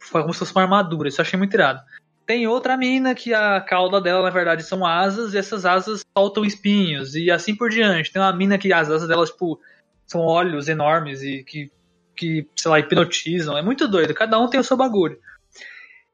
[0.00, 1.80] Foi como se fosse uma armadura, isso eu achei muito irado.
[2.26, 6.42] Tem outra mina que a cauda dela, na verdade, são asas, e essas asas soltam
[6.42, 8.10] espinhos, e assim por diante.
[8.10, 9.60] Tem uma mina que as asas dela, tipo,
[10.06, 11.70] são olhos enormes e que,
[12.16, 13.58] que, sei lá, hipnotizam.
[13.58, 15.18] É muito doido, cada um tem o seu bagulho.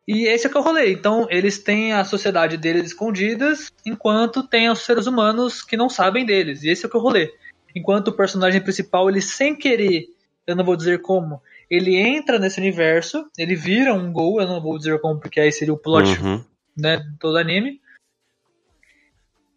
[0.06, 0.92] E esse é que eu rolei.
[0.92, 6.24] Então, eles têm a sociedade deles escondidas, enquanto tem os seres humanos que não sabem
[6.24, 6.62] deles.
[6.62, 7.30] E esse é o que eu rolei.
[7.74, 10.06] Enquanto o personagem principal, ele sem querer,
[10.46, 14.60] eu não vou dizer como, ele entra nesse universo, ele vira um gol, eu não
[14.60, 16.44] vou dizer como, porque aí seria o plot Uhum.
[16.76, 17.80] né, todo anime.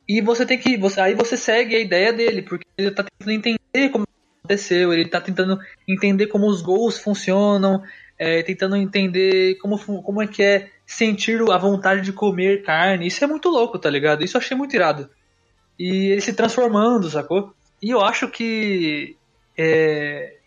[0.07, 0.77] E você tem que.
[0.77, 4.05] Você, aí você segue a ideia dele, porque ele tá tentando entender como
[4.43, 7.81] aconteceu, ele tá tentando entender como os gols funcionam,
[8.23, 13.07] é, tentando entender como, como é que é sentir a vontade de comer carne.
[13.07, 14.23] Isso é muito louco, tá ligado?
[14.23, 15.09] Isso eu achei muito irado.
[15.77, 17.53] E ele se transformando, sacou?
[17.81, 19.17] E eu acho que.
[19.57, 20.37] É,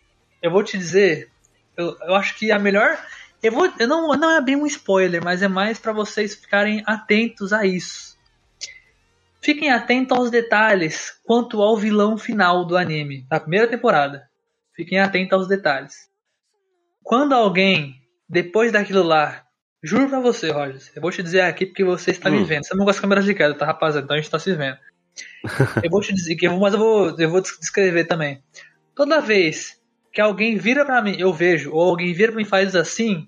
[0.41, 1.29] eu vou te dizer.
[1.75, 2.97] Eu, eu acho que a melhor.
[3.43, 6.81] Eu vou, eu não, não é bem um spoiler, mas é mais para vocês ficarem
[6.83, 8.17] atentos a isso.
[9.39, 14.27] Fiquem atentos aos detalhes quanto ao vilão final do anime, da primeira temporada.
[14.75, 16.07] Fiquem atentos aos detalhes.
[17.07, 19.45] Quando alguém, depois daquilo lá,
[19.81, 22.33] juro pra você, Rogers, eu vou te dizer aqui porque você está hum.
[22.33, 22.65] me vendo.
[22.65, 24.03] Você não gosta de câmeras de queda, tá, rapaziada?
[24.03, 24.77] Então a gente tá se vendo.
[25.81, 28.43] eu vou te dizer que, mas eu vou, eu vou descrever também.
[28.93, 29.79] Toda vez
[30.11, 33.25] que alguém vira para mim, eu vejo, ou alguém vira para mim e faz assim,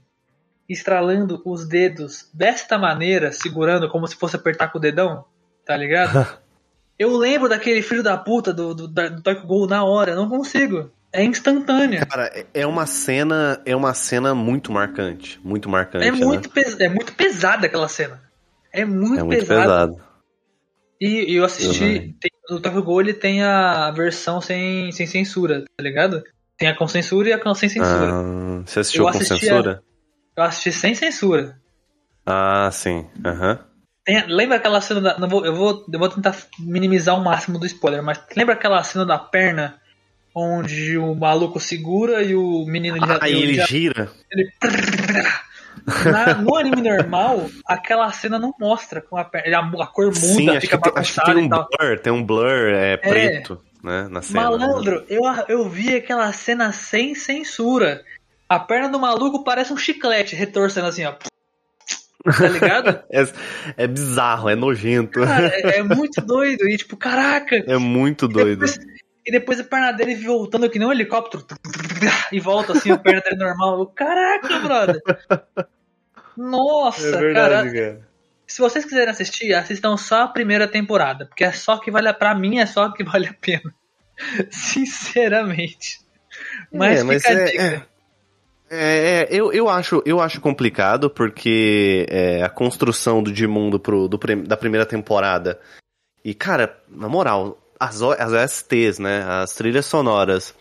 [0.68, 5.24] estralando os dedos desta maneira, segurando como se fosse apertar com o dedão,
[5.66, 6.28] tá ligado?
[7.00, 10.92] eu lembro daquele filho da puta do, do, do Ghoul na hora, não consigo.
[11.12, 12.06] É instantânea.
[12.06, 16.06] Cara, é uma cena, é uma cena muito marcante, muito marcante.
[16.06, 16.86] É muito, né?
[16.86, 18.22] é muito pesada aquela cena.
[18.72, 20.02] É muito, é muito pesado.
[21.02, 25.64] E, e eu assisti, tem, no Tokyo Ghoul ele tem a versão sem, sem censura,
[25.78, 26.22] tá ligado?
[26.58, 28.12] Tem a com censura e a com sem censura.
[28.12, 29.82] Ah, você assistiu eu com censura?
[30.36, 31.58] A, eu assisti sem censura.
[32.26, 33.08] Ah, sim.
[33.26, 33.60] Aham.
[34.08, 34.26] Uhum.
[34.28, 35.18] lembra aquela cena da.
[35.18, 38.84] Não vou, eu, vou, eu vou tentar minimizar o máximo do spoiler, mas lembra aquela
[38.84, 39.80] cena da perna
[40.34, 43.20] onde o maluco segura e o menino já.
[43.22, 44.12] Aí ele, já, gira.
[44.32, 44.52] Ele.
[46.12, 50.60] Na, no anime normal, aquela cena não mostra com a, a, a cor muda, Sim,
[50.60, 54.22] fica que, acho que tem um blur, tem um blur é, é, preto, né, na
[54.22, 54.42] cena.
[54.42, 58.04] Malandro, eu, eu vi aquela cena sem censura.
[58.48, 61.14] A perna do maluco parece um chiclete retorcendo assim, ó.
[62.24, 63.00] Tá ligado?
[63.12, 63.28] é,
[63.78, 65.22] é bizarro, é nojento.
[65.22, 66.68] Cara, é, é, muito doido.
[66.68, 67.56] E tipo, caraca.
[67.56, 68.66] É muito doido.
[68.66, 68.80] Depois,
[69.26, 71.46] e depois a perna dele voltando que nem um helicóptero.
[72.32, 73.88] E volta assim, a perna dele normal.
[73.88, 75.02] Caraca, brother.
[76.38, 77.92] Nossa, é verdade, cara.
[77.94, 78.10] cara.
[78.48, 81.26] Se vocês quiserem assistir, assistam só a primeira temporada.
[81.26, 82.12] Porque é só que vale.
[82.14, 83.74] Pra mim, é só que vale a pena.
[84.50, 86.00] Sinceramente.
[86.72, 87.64] Mas, é, mas fica é, a dica.
[87.64, 87.90] É.
[88.72, 94.20] É, eu, eu, acho, eu acho complicado porque é, a construção do Dimundo pro, do,
[94.46, 95.60] da primeira temporada.
[96.24, 99.24] E, cara, na moral, as, as STs, né?
[99.24, 100.54] As trilhas sonoras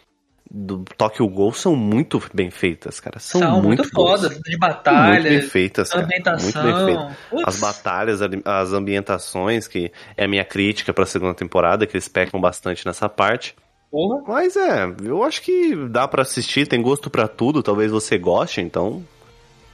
[0.51, 3.19] do Tokyo Ghoul são muito bem feitas, cara.
[3.19, 6.07] São, são muito, muito fodas, de batalha, muito bem feitas, cara.
[6.07, 7.17] Muito bem feitas.
[7.47, 12.09] As batalhas, as ambientações, que é a minha crítica para a segunda temporada, que eles
[12.09, 13.55] pecam bastante nessa parte.
[13.91, 14.23] Porra.
[14.27, 18.61] Mas é, eu acho que dá para assistir, tem gosto para tudo, talvez você goste,
[18.61, 19.05] então.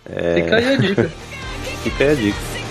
[0.07, 0.35] É...
[0.43, 1.11] Fica aí a dica.
[1.83, 2.64] Fica aí a dica.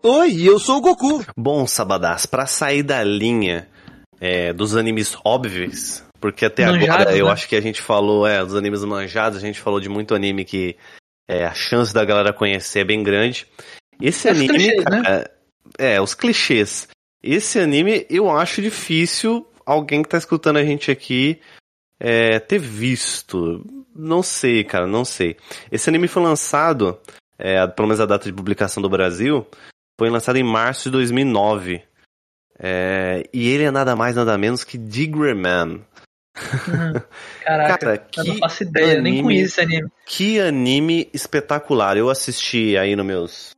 [0.00, 1.24] Oi, eu sou o Goku.
[1.36, 3.68] Bom, Sabadás, para sair da linha
[4.20, 7.32] é, dos animes óbvios, porque até manjados, agora eu né?
[7.32, 10.44] acho que a gente falou, é, dos animes manjados, a gente falou de muito anime
[10.44, 10.76] que
[11.28, 13.44] é, a chance da galera conhecer é bem grande.
[14.00, 15.24] Esse é anime, clichês, cara, né?
[15.76, 16.86] é, os clichês.
[17.20, 21.40] Esse anime eu acho difícil alguém que tá escutando a gente aqui
[21.98, 23.66] é, ter visto.
[23.96, 25.36] Não sei, cara, não sei.
[25.72, 27.00] Esse anime foi lançado,
[27.36, 29.44] é, pelo menos a data de publicação do Brasil,
[29.98, 31.82] foi lançado em março de 2009.
[32.58, 35.84] É, e ele é nada mais, nada menos que Diggerman.
[37.44, 39.88] Caraca, Cara, que eu não faço ideia, anime, nem conheço esse anime.
[40.06, 41.96] Que anime espetacular.
[41.96, 43.50] Eu assisti aí no meus,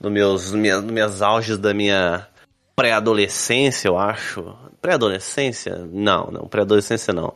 [0.00, 2.28] no meus, no minha, no meus auges da minha
[2.76, 4.56] pré-adolescência, eu acho.
[4.80, 5.88] Pré-adolescência?
[5.90, 7.34] Não, não, pré-adolescência não.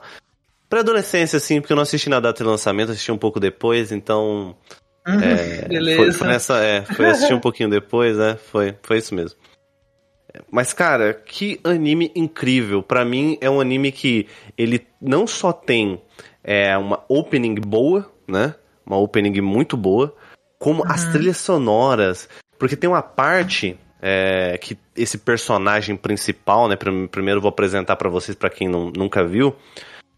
[0.68, 4.56] Pré-adolescência, sim, porque eu não assisti na data de lançamento, assisti um pouco depois, então.
[5.06, 5.96] É, Beleza.
[5.96, 8.36] Foi, foi, nessa, é, foi assistir um pouquinho depois, né?
[8.36, 9.38] Foi, foi isso mesmo.
[10.50, 12.82] Mas, cara, que anime incrível.
[12.82, 16.00] Para mim, é um anime que ele não só tem
[16.44, 18.54] é, uma opening boa, né?
[18.86, 20.14] Uma opening muito boa,
[20.58, 20.90] como uhum.
[20.90, 22.28] as trilhas sonoras.
[22.58, 26.76] Porque tem uma parte é, que esse personagem principal, né?
[26.76, 29.54] Primeiro vou apresentar para vocês, para quem não, nunca viu.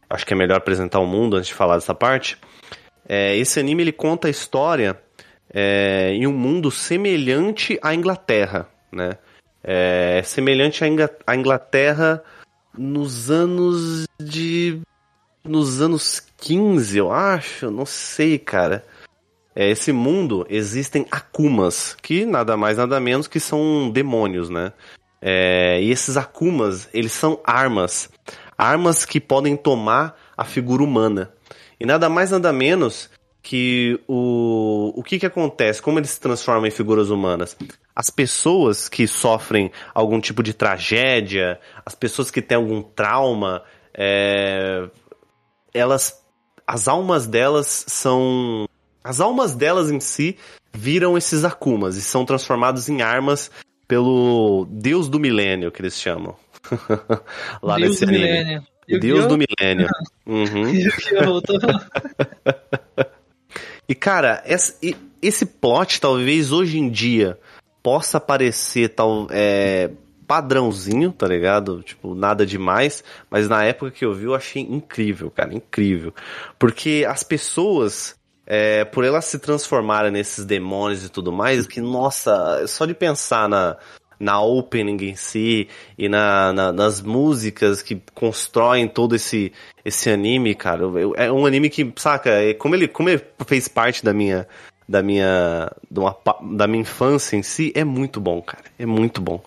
[0.09, 2.37] Acho que é melhor apresentar o mundo antes de falar dessa parte.
[3.13, 4.97] É, esse anime ele conta a história
[5.53, 9.19] é, em um mundo semelhante à Inglaterra, né?
[9.65, 10.85] É, semelhante
[11.27, 12.23] à Inglaterra
[12.79, 14.81] nos anos de.
[15.43, 18.87] nos anos 15, eu acho, não sei, cara.
[19.57, 24.73] é, esse mundo existem akumas, que nada mais nada menos que são demônios, né?
[25.21, 28.09] É, e esses akumas, eles são armas.
[28.57, 31.33] Armas que podem tomar a figura humana.
[31.81, 33.09] E nada mais nada menos
[33.43, 37.57] que o, o que, que acontece, como eles se transformam em figuras humanas.
[37.97, 43.63] As pessoas que sofrem algum tipo de tragédia, as pessoas que têm algum trauma,
[43.95, 44.89] é,
[45.73, 46.23] elas,
[46.67, 48.69] as almas delas são,
[49.03, 50.37] as almas delas em si
[50.73, 53.51] viram esses akumas e são transformados em armas
[53.89, 56.37] pelo Deus do Milênio que eles chamam.
[57.63, 58.25] Lá Deus nesse do anime.
[58.25, 58.63] milênio.
[58.87, 59.89] Deus do Milênio.
[60.27, 60.71] Uhum.
[63.89, 67.37] E cara, esse, esse plot talvez hoje em dia
[67.83, 69.91] possa parecer tal é,
[70.31, 71.83] padrãozinho, tá ligado?
[71.83, 76.15] Tipo, nada demais, mas na época que eu vi eu achei incrível, cara, incrível.
[76.57, 78.15] Porque as pessoas,
[78.47, 83.49] é, por elas se transformarem nesses demônios e tudo mais, que nossa, só de pensar
[83.49, 83.77] na,
[84.21, 85.67] na opening em si
[85.99, 89.51] e na, na- nas músicas que constroem todo esse,
[89.85, 90.83] esse anime, cara.
[90.83, 94.47] eu- É um anime que, saca, é como ele, como ele fez parte da minha
[94.89, 96.17] da minha uma
[96.53, 98.65] da minha infância em si, é muito bom, cara.
[98.77, 99.41] É muito bom.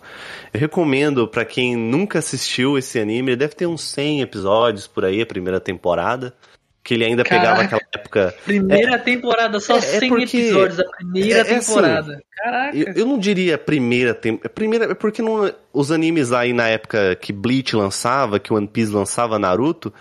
[0.54, 5.04] Eu recomendo pra quem nunca assistiu esse anime, ele deve ter uns 100 episódios por
[5.04, 6.34] aí, a primeira temporada,
[6.84, 7.76] que ele ainda pegava Caraca.
[7.76, 11.72] aquela época Primeira temporada, só É- é 100 porque- episódios, a primeira é- é assim,
[11.74, 12.22] temporada.
[12.36, 12.76] Caraca.
[12.76, 14.48] Eu, eu não diria primeira temporada.
[14.50, 18.92] Primeira, é porque não, os animes aí na época que Bleach lançava, que One Piece
[18.92, 19.92] lançava Naruto,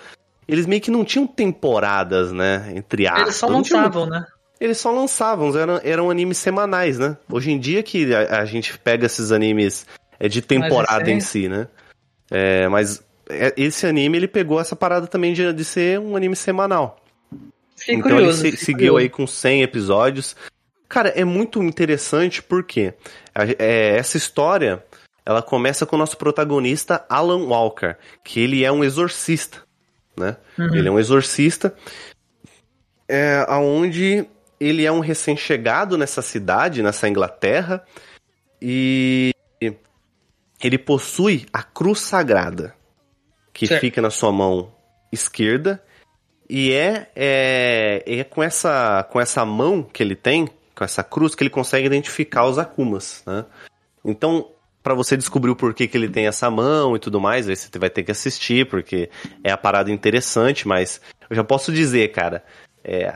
[0.45, 2.73] eles meio que não tinham temporadas, né?
[2.75, 3.21] Entre aspas.
[3.23, 4.25] Eles só lançavam, né?
[4.59, 7.15] Eles só lançavam, eram, eram animes semanais, né?
[7.31, 9.85] Hoje em dia que a, a gente pega esses animes
[10.19, 11.67] é, de temporada em si, né?
[12.29, 13.03] É, mas é,
[13.57, 16.97] esse anime ele pegou essa parada também de, de ser um anime semanal.
[17.75, 18.45] Fiquei Então curioso.
[18.45, 18.97] ele se- seguiu curioso.
[18.99, 20.35] aí com 100 episódios.
[20.87, 22.93] Cara, é muito interessante porque
[23.33, 24.83] a- é, essa história
[25.25, 29.59] ela começa com o nosso protagonista Alan Walker, que ele é um exorcista,
[30.17, 30.35] né?
[30.59, 30.75] Uhum.
[30.75, 31.73] Ele é um exorcista,
[33.07, 34.25] é, aonde
[34.59, 37.83] ele é um recém-chegado nessa cidade, nessa Inglaterra,
[38.61, 39.33] e
[40.61, 42.73] ele possui a cruz sagrada,
[43.53, 43.81] que Certo.
[43.81, 44.71] fica na sua mão
[45.11, 45.81] esquerda,
[46.49, 51.35] e é, é, é com, essa, com essa mão que ele tem, com essa cruz,
[51.35, 53.45] que ele consegue identificar os Akumas, né?
[54.03, 54.49] Então,
[54.81, 57.69] pra você descobrir o porquê que ele tem essa mão e tudo mais, aí você
[57.79, 59.09] vai ter que assistir, porque
[59.43, 62.43] é a parada interessante, mas eu já posso dizer, cara,
[62.83, 63.13] é,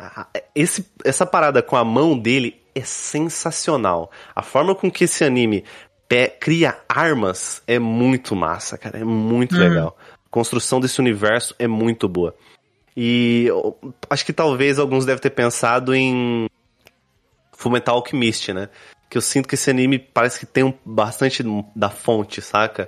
[0.55, 4.09] esse, essa parada com a mão dele é sensacional.
[4.35, 5.65] A forma com que esse anime
[6.07, 9.61] pe- cria armas é muito massa, cara, é muito Uhum.
[9.61, 9.97] legal.
[10.37, 12.35] Construção desse universo é muito boa.
[12.95, 13.47] E
[14.07, 16.47] acho que talvez alguns devem ter pensado em
[17.51, 18.69] Fullmetal Alchemist, né?
[19.09, 21.43] Que eu sinto que esse anime parece que tem um, bastante
[21.75, 22.87] da fonte, saca?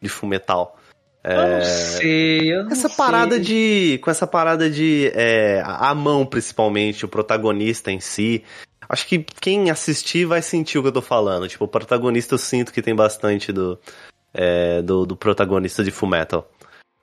[0.00, 0.78] De Fullmetal.
[1.22, 2.96] Eu não sei, eu não Essa sei.
[2.96, 4.00] parada de.
[4.02, 5.12] Com essa parada de.
[5.14, 8.42] É, a a mão, principalmente, o protagonista em si.
[8.88, 11.46] Acho que quem assistir vai sentir o que eu tô falando.
[11.46, 13.78] Tipo, o protagonista eu sinto que tem bastante do.
[14.32, 16.50] é, do, do protagonista de Fullmetal.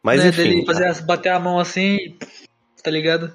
[0.03, 0.43] Mas né, enfim.
[0.43, 2.15] dele fazer bater a mão assim,
[2.83, 3.31] tá ligado?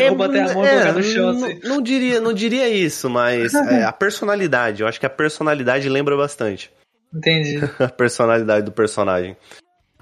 [0.00, 1.60] É, Ou bater a mão e é, colocar no chão não, assim.
[1.64, 6.16] não diria, não diria isso, mas é, a personalidade, eu acho que a personalidade lembra
[6.16, 6.70] bastante
[7.12, 7.58] Entendi.
[7.78, 9.36] a personalidade do personagem.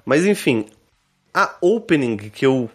[0.05, 0.67] Mas enfim,
[1.33, 2.69] a opening que eu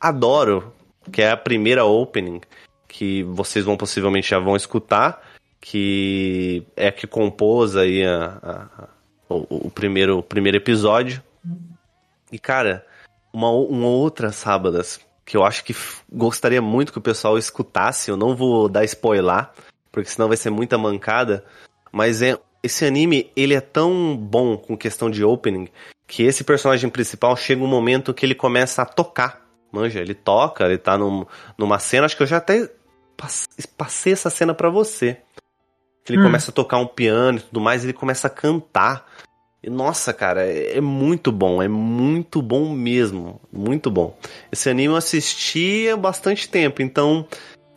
[0.00, 0.72] adoro,
[1.10, 2.40] que é a primeira opening,
[2.86, 5.22] que vocês vão possivelmente já vão escutar,
[5.60, 8.88] que é a que compôs aí a- a- a-
[9.28, 11.22] o, o primeiro, o primeiro episódio.
[12.32, 12.84] E cara,
[13.32, 15.74] uma, uma outra sábadas que eu acho que
[16.10, 19.48] gostaria muito que o pessoal escutasse, eu não vou dar spoiler,
[19.92, 21.44] porque senão vai ser muita mancada,
[21.92, 25.68] mas é esse anime, ele é tão bom com questão de opening,
[26.06, 29.42] que esse personagem principal chega um momento que ele começa a tocar.
[29.70, 31.24] Manja, ele toca, ele tá num,
[31.56, 32.70] numa cena, acho que eu já até
[33.16, 35.18] pass- passei essa cena pra você.
[36.08, 36.24] Ele Hum.
[36.24, 39.06] começa a tocar um piano e tudo mais, ele começa a cantar.
[39.62, 44.16] E, nossa, cara, é, é muito bom, é muito bom mesmo, muito bom.
[44.50, 47.26] Esse anime eu assisti há bastante tempo, então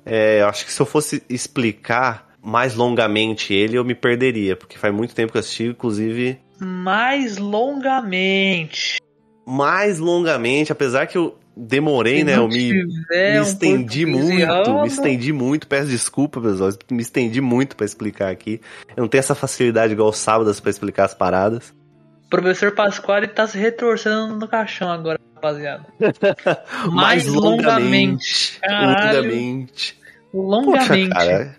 [0.05, 4.93] é, acho que se eu fosse explicar mais longamente ele, eu me perderia, porque faz
[4.93, 8.97] muito tempo que eu assisti, inclusive Mais longamente.
[9.45, 12.37] mais longamente, apesar que eu demorei, né?
[12.37, 17.39] Eu me, me um estendi português muito, me estendi muito, peço desculpa, pessoal, me estendi
[17.39, 18.59] muito pra explicar aqui.
[18.95, 21.73] Eu não tenho essa facilidade igual os sábados pra explicar as paradas.
[22.25, 25.85] O professor Pasquale tá se retorcendo no caixão agora, rapaziada.
[26.91, 28.59] Mais Mais longamente.
[28.67, 29.99] Longamente.
[30.33, 31.09] Longamente.
[31.09, 31.55] Poxa, cara,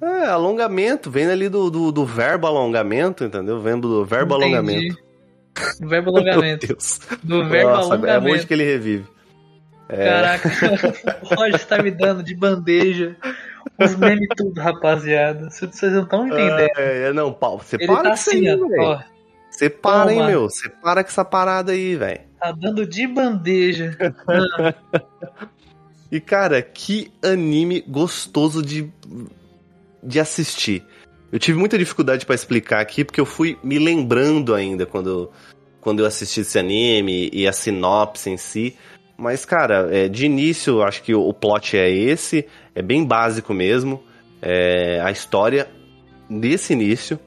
[0.00, 3.60] é, alongamento, vem ali do, do, do, verbo alongamento, entendeu?
[3.60, 4.54] Vem do verbo Entendi.
[4.54, 4.96] alongamento.
[5.80, 6.66] Do verbo alongamento.
[6.66, 7.00] Meu Deus.
[7.22, 8.28] Do verbo Nossa, alongamento.
[8.28, 9.06] É hoje que ele revive.
[9.88, 10.04] É...
[10.04, 10.50] Caraca,
[11.22, 13.16] o Roger tá me dando de bandeja
[13.78, 15.50] os memes tudo, rapaziada.
[15.50, 16.70] Vocês não estão entendendo.
[16.76, 19.00] É, não, Paulo, você ele para tá assim, ó.
[19.50, 20.42] Você para, hein, meu.
[20.42, 22.20] Você para com essa parada aí, velho.
[22.38, 23.96] Tá dando de bandeja.
[26.10, 28.90] e, cara, que anime gostoso de,
[30.02, 30.84] de assistir.
[31.30, 35.30] Eu tive muita dificuldade para explicar aqui, porque eu fui me lembrando ainda quando,
[35.80, 38.76] quando eu assisti esse anime e a sinopse em si.
[39.20, 44.00] Mas, cara, é, de início, acho que o, plot é esse, é bem básico mesmo.
[44.40, 45.68] É, a história
[46.30, 47.18] desse início.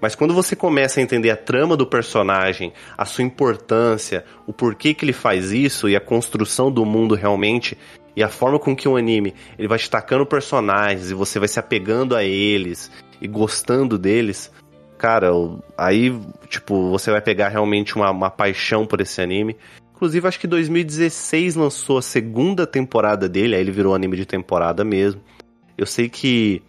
[0.00, 4.94] Mas quando você começa a entender a trama do personagem, a sua importância, o porquê
[4.94, 7.76] que ele faz isso e a construção do mundo realmente,
[8.14, 11.58] e a forma com que o anime ele vai destacando personagens e você vai se
[11.58, 14.52] apegando a eles e gostando deles,
[14.96, 15.30] cara,
[15.76, 16.16] aí,
[16.48, 19.56] tipo, você vai pegar realmente uma, uma paixão por esse anime.
[20.02, 24.82] Inclusive, acho que 2016 lançou a segunda temporada dele, aí ele virou anime de temporada
[24.82, 25.22] mesmo.
[25.78, 26.60] Eu sei que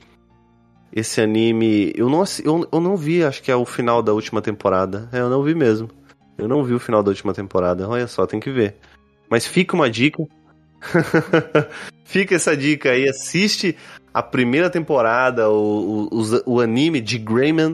[0.91, 1.91] esse anime.
[1.95, 5.09] Eu não, eu, eu não vi, acho que é o final da última temporada.
[5.11, 5.89] É, eu não vi mesmo.
[6.37, 7.89] Eu não vi o final da última temporada.
[7.89, 8.75] Olha só, tem que ver.
[9.27, 10.23] Mas fica uma dica.
[12.05, 13.09] fica essa dica aí.
[13.09, 13.75] Assiste
[14.13, 17.73] a primeira temporada, o, o, o, o anime de Greyman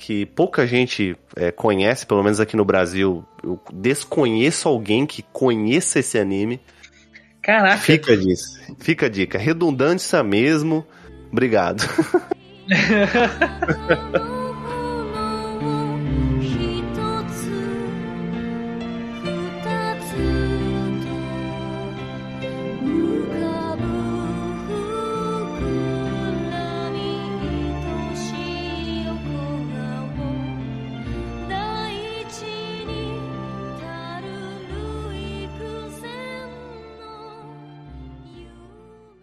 [0.00, 3.22] que pouca gente é, conhece, pelo menos aqui no Brasil.
[3.44, 6.58] Eu desconheço alguém que conheça esse anime.
[7.42, 7.76] Caraca.
[7.76, 8.58] Fica disso.
[8.78, 9.36] Fica a dica.
[9.36, 10.86] Redundância mesmo.
[11.30, 11.82] Obrigado.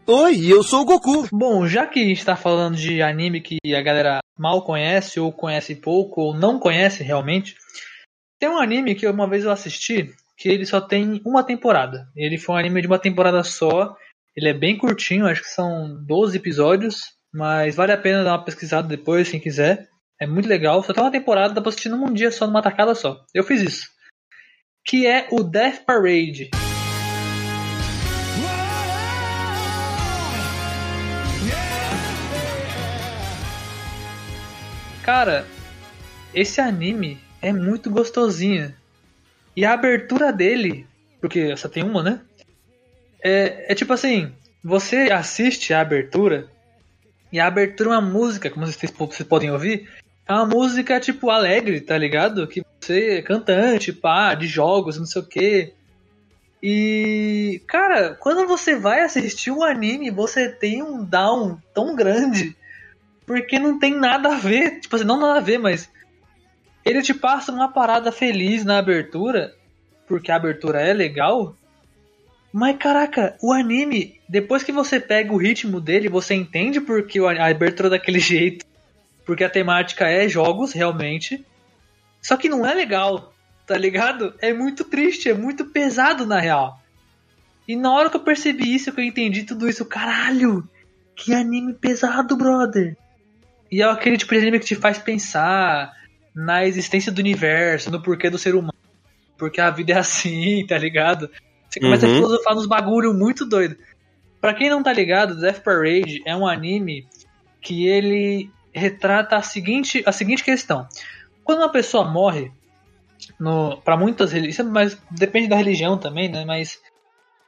[0.09, 1.27] Oi, eu sou o Goku.
[1.33, 6.21] Bom, já que está falando de anime que a galera mal conhece, ou conhece pouco,
[6.21, 7.57] ou não conhece realmente,
[8.39, 12.07] tem um anime que uma vez eu assisti que ele só tem uma temporada.
[12.15, 13.97] Ele foi um anime de uma temporada só.
[14.33, 17.01] Ele é bem curtinho, acho que são 12 episódios,
[17.33, 19.89] mas vale a pena dar uma pesquisada depois, quem quiser.
[20.21, 20.81] É muito legal.
[20.83, 23.25] Só tem uma temporada, dá pra assistir num dia só, numa tacada só.
[23.33, 23.89] Eu fiz isso.
[24.85, 26.49] Que é o Death Parade.
[35.07, 35.45] Cara,
[36.33, 38.75] esse anime é muito gostosinho.
[39.55, 40.85] E a abertura dele,
[41.21, 42.19] porque só tem uma, né?
[43.23, 46.49] É, é tipo assim, você assiste a abertura
[47.31, 49.89] e a abertura é uma música, como vocês, vocês podem ouvir,
[50.27, 52.45] é uma música tipo alegre, tá ligado?
[52.45, 55.73] Que você é cantante, pá, de jogos, não sei o que.
[56.61, 62.57] E, cara, quando você vai assistir o anime, você tem um down tão grande
[63.27, 64.79] porque não tem nada a ver.
[64.79, 65.89] Tipo assim, não nada a ver, mas.
[66.83, 69.53] Ele te passa uma parada feliz na abertura.
[70.07, 71.53] Porque a abertura é legal.
[72.53, 77.45] Mas caraca, o anime, depois que você pega o ritmo dele, você entende porque a
[77.45, 78.65] abertura é daquele jeito.
[79.25, 81.45] Porque a temática é jogos, realmente.
[82.21, 83.33] Só que não é legal,
[83.65, 84.33] tá ligado?
[84.39, 86.79] É muito triste, é muito pesado na real.
[87.67, 90.67] E na hora que eu percebi isso, que eu entendi tudo isso, caralho,
[91.13, 92.95] que anime pesado, brother.
[93.71, 95.93] E é aquele tipo de anime que te faz pensar
[96.33, 98.73] na existência do universo, no porquê do ser humano.
[99.37, 101.29] Porque a vida é assim, tá ligado?
[101.69, 102.13] Você começa uhum.
[102.13, 103.77] a filosofar nos bagulho muito doido.
[104.39, 107.07] Pra quem não tá ligado, Death Parade é um anime
[107.61, 110.87] que ele retrata a seguinte, a seguinte questão.
[111.43, 112.51] Quando uma pessoa morre,
[113.39, 116.45] no, para muitas religiões, mas depende da religião também, né?
[116.45, 116.79] Mas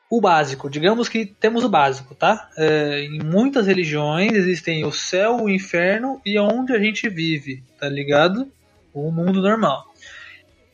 [0.09, 0.69] o básico.
[0.69, 2.49] Digamos que temos o básico, tá?
[2.57, 7.87] É, em muitas religiões existem o céu, o inferno e onde a gente vive, tá
[7.87, 8.51] ligado?
[8.93, 9.85] O mundo normal.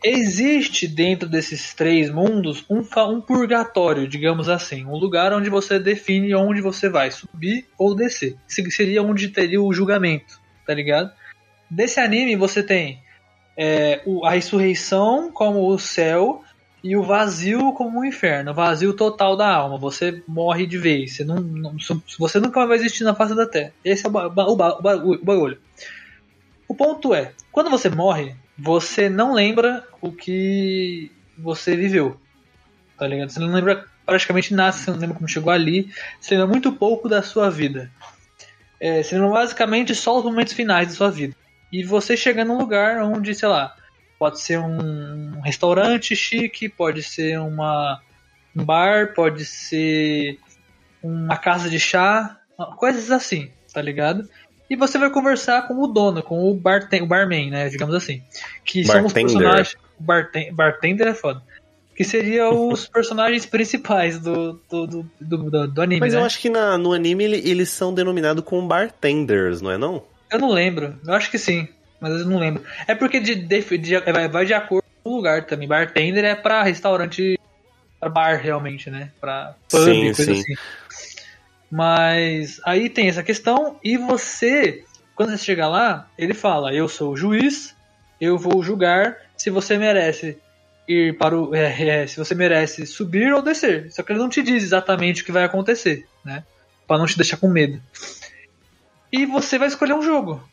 [0.01, 6.33] Existe dentro desses três mundos um, um purgatório, digamos assim, um lugar onde você define
[6.35, 8.35] onde você vai subir ou descer.
[8.47, 11.11] Seria onde teria o julgamento, tá ligado?
[11.69, 12.99] Desse anime você tem
[13.57, 16.43] é, a ressurreição como o céu
[16.85, 19.75] e o vazio como um inferno, o vazio total da alma.
[19.75, 21.75] Você morre de vez, você, não, não
[22.19, 23.73] você nunca vai existir na face da Terra.
[23.83, 25.57] Esse é o, o, o, bagulho.
[26.67, 32.21] O ponto é, quando você morre, você não lembra o que você viveu.
[32.99, 33.29] Tá ligado?
[33.29, 35.89] Você não lembra praticamente nasce, você não lembra como chegou ali,
[36.21, 37.89] você lembra muito pouco da sua vida.
[38.79, 41.35] É, você lembra basicamente só os momentos finais da sua vida.
[41.71, 43.75] E você chega num lugar onde, sei lá,
[44.17, 48.01] pode ser um restaurante chique, pode ser uma,
[48.55, 50.39] um bar, pode ser
[51.03, 52.39] uma casa de chá,
[52.77, 54.27] coisas assim, tá ligado?
[54.69, 58.23] E você vai conversar com o dono, com o, barten o barman, né, digamos assim.
[58.63, 58.87] Que bartender.
[58.87, 59.75] são os personagens...
[59.97, 61.41] Barten bartender é foda
[61.95, 66.01] que seria os personagens principais do, do, do, do, do anime.
[66.01, 66.19] Mas né?
[66.19, 70.03] eu acho que na, no anime eles são denominados como bartenders, não é não?
[70.29, 70.99] Eu não lembro.
[71.05, 71.67] Eu acho que sim,
[71.99, 72.63] mas eu não lembro.
[72.87, 73.99] É porque de, de, de,
[74.31, 75.67] vai de acordo com o lugar também.
[75.67, 77.39] Bartender é pra restaurante,
[77.99, 79.11] pra bar realmente, né?
[79.19, 80.39] Pra pub, sim, coisa sim.
[80.39, 80.55] assim.
[81.71, 84.83] Mas aí tem essa questão e você,
[85.15, 87.75] quando você chega lá, ele fala: Eu sou o juiz,
[88.19, 90.37] eu vou julgar se você merece
[90.87, 91.53] ir para o.
[91.55, 93.91] É, é, se você merece subir ou descer.
[93.91, 96.43] Só que ele não te diz exatamente o que vai acontecer, né?
[96.87, 97.81] Pra não te deixar com medo.
[99.11, 100.43] E você vai escolher um jogo.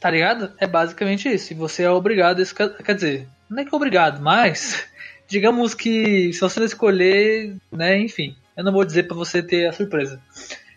[0.00, 0.52] Tá ligado?
[0.58, 1.52] É basicamente isso.
[1.52, 2.40] E você é obrigado.
[2.40, 4.86] A, quer dizer, não é que é obrigado, mas.
[5.26, 8.34] Digamos que se você não escolher, né, enfim.
[8.56, 10.20] Eu não vou dizer para você ter a surpresa.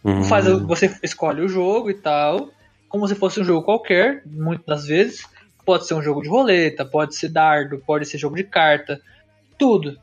[0.03, 0.23] Uhum.
[0.25, 2.49] Faz, você escolhe o jogo e tal.
[2.89, 5.25] Como se fosse um jogo qualquer, muitas das vezes.
[5.65, 8.99] Pode ser um jogo de roleta, pode ser dardo, pode ser jogo de carta,
[9.57, 9.97] tudo.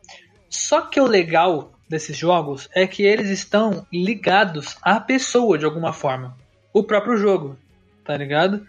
[0.49, 5.93] Só que o legal desses jogos é que eles estão ligados à pessoa de alguma
[5.93, 6.37] forma.
[6.73, 7.59] O próprio jogo,
[8.05, 8.67] tá ligado?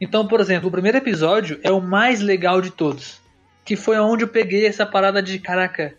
[0.00, 3.20] Então, por exemplo, o primeiro episódio é o mais legal de todos.
[3.64, 5.94] Que foi onde eu peguei essa parada de caraca.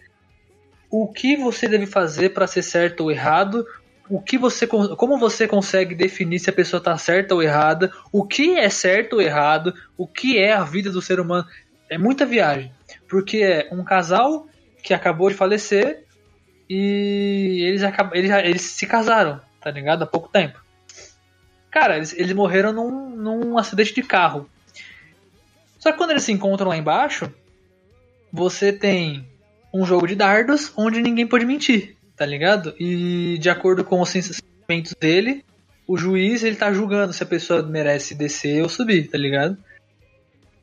[0.90, 3.66] O que você deve fazer para ser certo ou errado?
[4.12, 8.26] o que você como você consegue definir se a pessoa está certa ou errada, o
[8.26, 11.48] que é certo ou errado, o que é a vida do ser humano.
[11.90, 12.74] É muita viagem,
[13.10, 14.48] porque é um casal
[14.84, 16.04] que acabou de falecer
[16.70, 17.82] e eles
[18.14, 20.04] eles, eles se casaram, tá ligado?
[20.04, 20.62] Há pouco tempo.
[21.72, 24.48] Cara, eles, eles morreram num, num acidente de carro.
[25.80, 27.34] Só que quando eles se encontram lá embaixo,
[28.32, 29.26] você tem
[29.74, 32.76] um jogo de dardos onde ninguém pode mentir tá ligado?
[32.80, 35.44] E de acordo com os sentimentos dele,
[35.88, 39.58] o juiz ele tá julgando se a pessoa merece descer ou subir, tá ligado?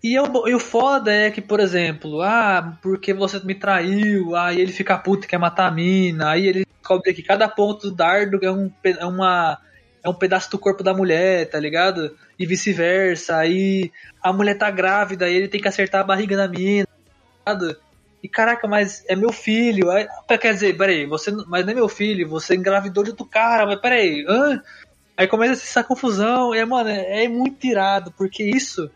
[0.01, 4.61] E, eu, e o foda é que, por exemplo, ah, porque você me traiu, aí
[4.61, 8.39] ele fica puto quer matar a mina, aí ele descobre que cada ponto do dardo
[8.41, 9.59] é, um, é, uma,
[10.03, 12.17] é um pedaço do corpo da mulher, tá ligado?
[12.39, 13.91] E vice-versa, aí
[14.23, 16.87] a mulher tá grávida, aí ele tem que acertar a barriga da mina,
[17.45, 17.77] tá ligado?
[18.23, 19.91] E caraca, mas é meu filho.
[19.91, 20.09] Aí,
[20.41, 23.81] quer dizer, peraí, você, mas não é meu filho, você engravidou de outro cara, mas
[23.81, 24.61] peraí, hã?
[25.17, 28.91] Aí começa essa confusão, e mano, é, é muito tirado, porque isso,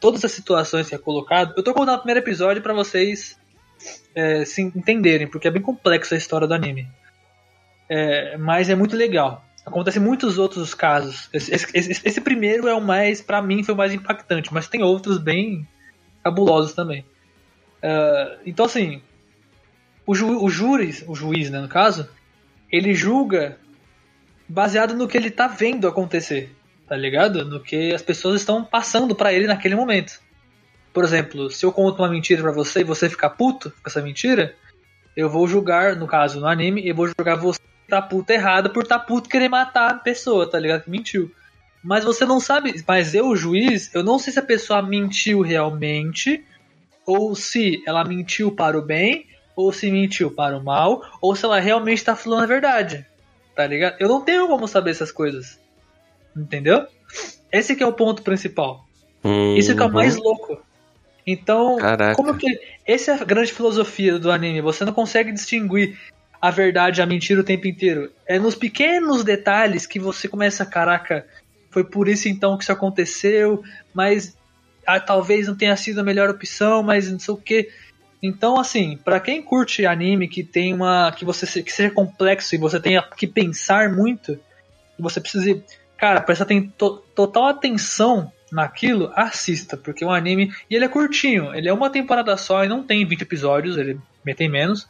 [0.00, 3.38] todas as situações que é colocado, eu tô contando o primeiro episódio para vocês
[4.14, 6.88] é, se entenderem, porque é bem complexo a história do anime.
[7.88, 9.44] É, mas é muito legal.
[9.68, 11.28] Acontece muitos outros casos.
[11.32, 14.82] Esse, esse, esse primeiro é o mais, para mim, foi o mais impactante, mas tem
[14.82, 15.68] outros bem
[16.24, 17.02] cabulosos também.
[17.82, 19.02] Uh, então, assim,
[20.06, 22.08] o, ju o júri, o juiz, né, no caso,
[22.72, 23.58] ele julga
[24.48, 26.50] baseado no que ele tá vendo acontecer,
[26.88, 27.44] tá ligado?
[27.44, 30.18] No que as pessoas estão passando para ele naquele momento.
[30.94, 34.00] Por exemplo, se eu conto uma mentira para você e você ficar puto com essa
[34.00, 34.54] mentira,
[35.14, 38.86] eu vou julgar, no caso, no anime, eu vou julgar você tá puto errado por
[38.86, 40.82] tá puto querer matar a pessoa, tá ligado?
[40.82, 41.32] Que mentiu.
[41.82, 45.40] Mas você não sabe, mas eu, o juiz, eu não sei se a pessoa mentiu
[45.40, 46.44] realmente
[47.06, 49.26] ou se ela mentiu para o bem,
[49.56, 53.06] ou se mentiu para o mal, ou se ela realmente está falando a verdade.
[53.56, 53.96] Tá ligado?
[53.98, 55.58] Eu não tenho como saber essas coisas.
[56.36, 56.86] Entendeu?
[57.50, 58.86] Esse que é o ponto principal.
[59.24, 59.56] Uhum.
[59.56, 60.60] Isso que é o mais louco.
[61.26, 62.14] Então, Caraca.
[62.14, 62.60] como que.
[62.86, 64.60] Essa é a grande filosofia do anime.
[64.60, 65.98] Você não consegue distinguir
[66.40, 68.12] a verdade a mentira o tempo inteiro.
[68.26, 71.26] É nos pequenos detalhes que você começa, caraca,
[71.70, 73.62] foi por isso então que isso aconteceu,
[73.92, 74.36] mas
[74.86, 77.68] ah, talvez não tenha sido a melhor opção, mas não sei o que.
[78.22, 81.12] Então, assim, para quem curte anime que tem uma.
[81.12, 84.38] que você que seja complexo e você tenha que pensar muito,
[84.98, 85.62] você precisa.
[85.96, 90.52] Cara, presta to, total atenção naquilo, assista, porque o anime.
[90.70, 94.00] E ele é curtinho, ele é uma temporada só e não tem 20 episódios, ele
[94.36, 94.88] tem menos.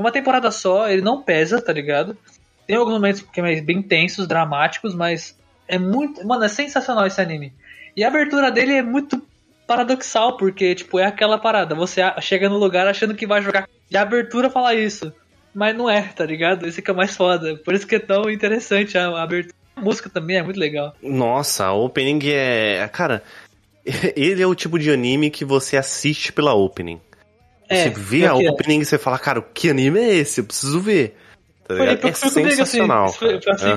[0.00, 2.16] Uma temporada só, ele não pesa, tá ligado?
[2.66, 5.38] Tem alguns momentos que é bem tensos, dramáticos, mas
[5.68, 6.26] é muito.
[6.26, 7.52] Mano, é sensacional esse anime.
[7.94, 9.22] E a abertura dele é muito
[9.66, 11.74] paradoxal, porque, tipo, é aquela parada.
[11.74, 15.12] Você chega no lugar achando que vai jogar de abertura falar isso.
[15.54, 16.66] Mas não é, tá ligado?
[16.66, 17.56] Esse que é mais foda.
[17.56, 19.54] Por isso que é tão interessante a abertura.
[19.76, 20.94] A música também é muito legal.
[21.02, 22.88] Nossa, a opening é.
[22.90, 23.22] Cara,
[24.16, 27.00] ele é o tipo de anime que você assiste pela opening.
[27.70, 30.40] É, você vê a opening e você fala, cara, que anime é esse?
[30.40, 31.16] Eu preciso ver.
[31.66, 32.30] Tá É comigo, assim.
[32.30, 33.06] sensacional.
[33.06, 33.18] Assim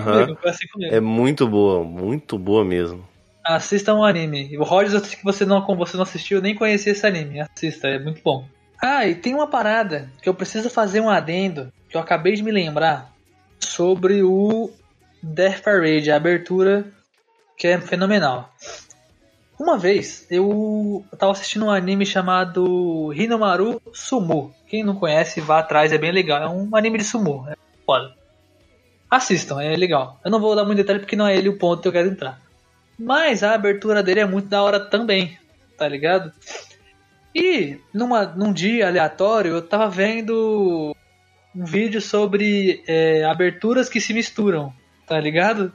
[0.02, 0.96] comigo, assim comigo.
[0.96, 3.08] É muito boa, muito boa mesmo.
[3.46, 4.58] Assista um anime.
[4.58, 7.41] O Rogers, eu sei que você não, você não assistiu, eu nem conhecia esse anime.
[7.41, 8.48] Assista, é muito bom.
[8.82, 12.41] Ah, e tem uma parada que eu preciso fazer um adendo, que eu acabei de
[12.41, 13.14] me lembrar,
[13.60, 14.72] sobre o
[15.22, 16.86] Death Parade, a abertura,
[17.58, 18.54] que é fenomenal.
[19.64, 24.53] Uma vez, eu tava assistindo um anime chamado Hinomaru Sumo.
[24.68, 26.43] Quem não conhece, vá atrás, é bem legal.
[26.43, 27.55] É um anime de sumo, é
[27.86, 28.14] foda.
[29.09, 30.20] Assistam, é legal.
[30.22, 32.09] Eu não vou dar muito detalhe porque não é ele o ponto que eu quero
[32.09, 32.41] entrar.
[32.99, 35.39] Mas a abertura dele é muito da hora também,
[35.78, 36.34] tá ligado?
[37.34, 40.93] E numa, num dia aleatório eu tava vendo
[41.55, 44.74] um vídeo sobre é, aberturas que se misturam,
[45.07, 45.72] tá ligado?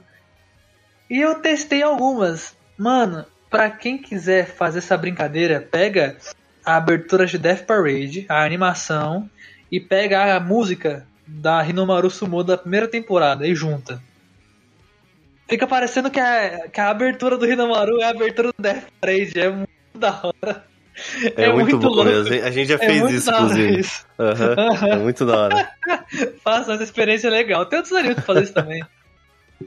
[1.09, 2.55] E eu testei algumas.
[2.77, 6.17] Mano, pra quem quiser fazer essa brincadeira, pega
[6.65, 9.29] a abertura de Death Parade, a animação,
[9.71, 14.01] e pega a música da Hinomaru Sumo da primeira temporada e junta.
[15.47, 19.39] Fica parecendo que a, que a abertura do Hinomaru é a abertura do Death Parade.
[19.39, 20.63] É muito da hora.
[21.37, 22.03] É, muito, bom louco.
[22.03, 22.45] mesmo.
[22.45, 23.79] A gente já É fez muito isso, inclusive.
[23.79, 24.05] isso.
[24.19, 24.55] Aham,
[24.91, 25.69] É muito da hora.
[26.43, 27.65] Faça essa experiência legal.
[27.65, 28.83] Tem outros animes que fazem isso também.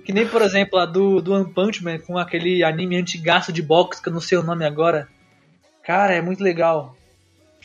[0.05, 3.62] Que nem, por exemplo, a do, do One Punch Man com aquele anime antigaço de
[3.62, 5.07] boxe, que eu não sei o nome agora.
[5.84, 6.97] Cara, é muito legal.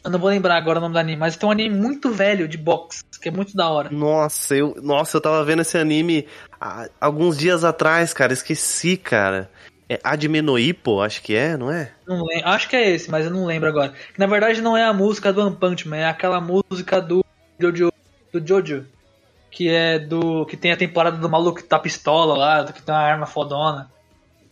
[0.04, 2.48] Eu não vou lembrar agora o nome do anime, mas tem um anime muito velho
[2.48, 3.90] de boxe, que é muito da hora.
[3.92, 6.28] Nossa, eu, nossa, eu tava vendo esse anime
[6.60, 8.34] há, alguns dias atrás, cara.
[8.34, 9.50] Esqueci, cara.
[9.90, 11.92] É Admenoipo, acho que é, não é?
[12.06, 13.94] Não lem- Acho que é esse, mas eu não lembro agora.
[14.14, 17.24] Que na verdade não é a música do One Punch Man, é aquela música do
[17.58, 17.92] Jojo,
[18.34, 18.86] do Jojo,
[19.58, 22.94] que é do que tem a temporada do maluco que tá pistola lá, que tem
[22.94, 23.90] uma arma fodona.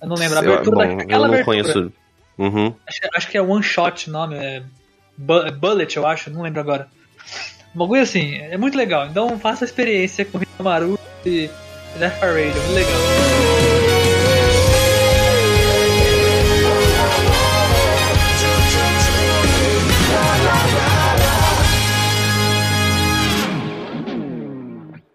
[0.01, 1.43] Eu não lembro a Eu- abertura bom, daquela eu não abertura.
[1.63, 1.93] conheço.
[2.39, 2.73] Uhum.
[2.87, 4.63] Acho, acho que é One Shot o nome, é
[5.15, 6.87] Bu- Bullet, eu acho, não lembro agora.
[7.75, 9.05] Um bagulho assim, é muito legal.
[9.05, 11.49] Então faça a experiência com Hinomaru e
[11.99, 13.74] Death Parade, é muito legal.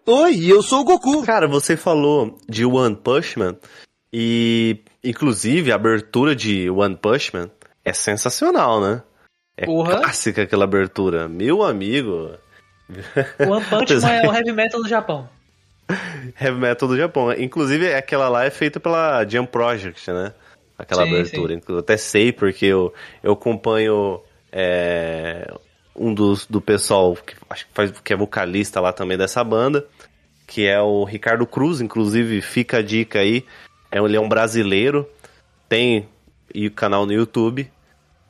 [0.06, 1.24] Oi, eu sou o Goku.
[1.24, 3.56] Cara, você falou de One Punch Man
[4.12, 7.50] e, inclusive, a abertura de One Punch Man
[7.84, 9.02] é sensacional, né?
[9.56, 10.00] É Porra.
[10.00, 11.28] clássica aquela abertura.
[11.28, 12.30] Meu amigo,
[13.38, 15.28] O One Punch Man é o heavy metal do Japão.
[16.40, 17.32] heavy metal do Japão.
[17.32, 20.32] Inclusive, aquela lá é feita pela Jump Project, né?
[20.78, 21.60] Aquela Sim, abertura.
[21.68, 22.92] Eu até sei porque eu,
[23.22, 24.20] eu acompanho
[24.50, 25.52] é,
[26.00, 29.86] um dos do pessoal que acho que, faz, que é vocalista lá também dessa banda,
[30.46, 31.82] que é o Ricardo Cruz.
[31.82, 33.44] Inclusive, fica a dica aí.
[33.92, 35.06] É, ele é um brasileiro,
[35.68, 36.08] tem
[36.54, 37.70] e canal no YouTube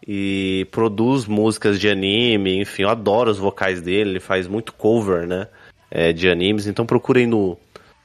[0.06, 5.26] e produz músicas de anime, enfim, eu adoro os vocais dele, ele faz muito cover,
[5.26, 5.46] né,
[5.90, 7.56] é, de animes, então procurem no,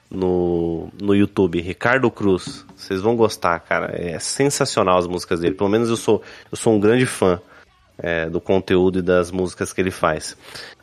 [0.09, 5.69] no, no YouTube, Ricardo Cruz, vocês vão gostar, cara, é sensacional as músicas dele, pelo
[5.69, 7.41] menos eu sou, eu sou um grande fã
[7.97, 10.35] é, do conteúdo e das músicas que ele faz.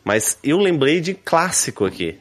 [0.03, 2.19] Mas eu lembrei de clássico aqui.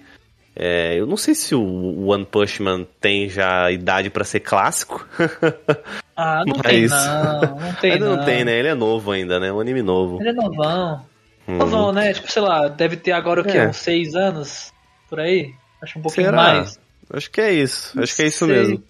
[0.54, 5.06] É, eu não sei se o One Punch Man tem já idade pra ser clássico.
[6.14, 8.16] Ah, não Mas- tem não, não tem Ainda não.
[8.18, 8.58] não tem, né?
[8.58, 9.50] Ele é novo ainda, né?
[9.50, 10.20] Um anime novo.
[10.20, 11.06] Ele é novão.
[11.48, 11.56] Hum.
[11.56, 12.12] Novão, né?
[12.12, 13.56] Tipo, sei lá, deve ter agora o quê?
[13.56, 13.68] É.
[13.68, 14.72] Uns seis anos?
[15.08, 15.54] Por aí?
[15.82, 16.36] Acho um pouquinho Será?
[16.36, 16.78] mais.
[17.10, 17.98] Acho que é isso.
[17.98, 18.54] Acho que é isso Sei.
[18.54, 18.84] mesmo.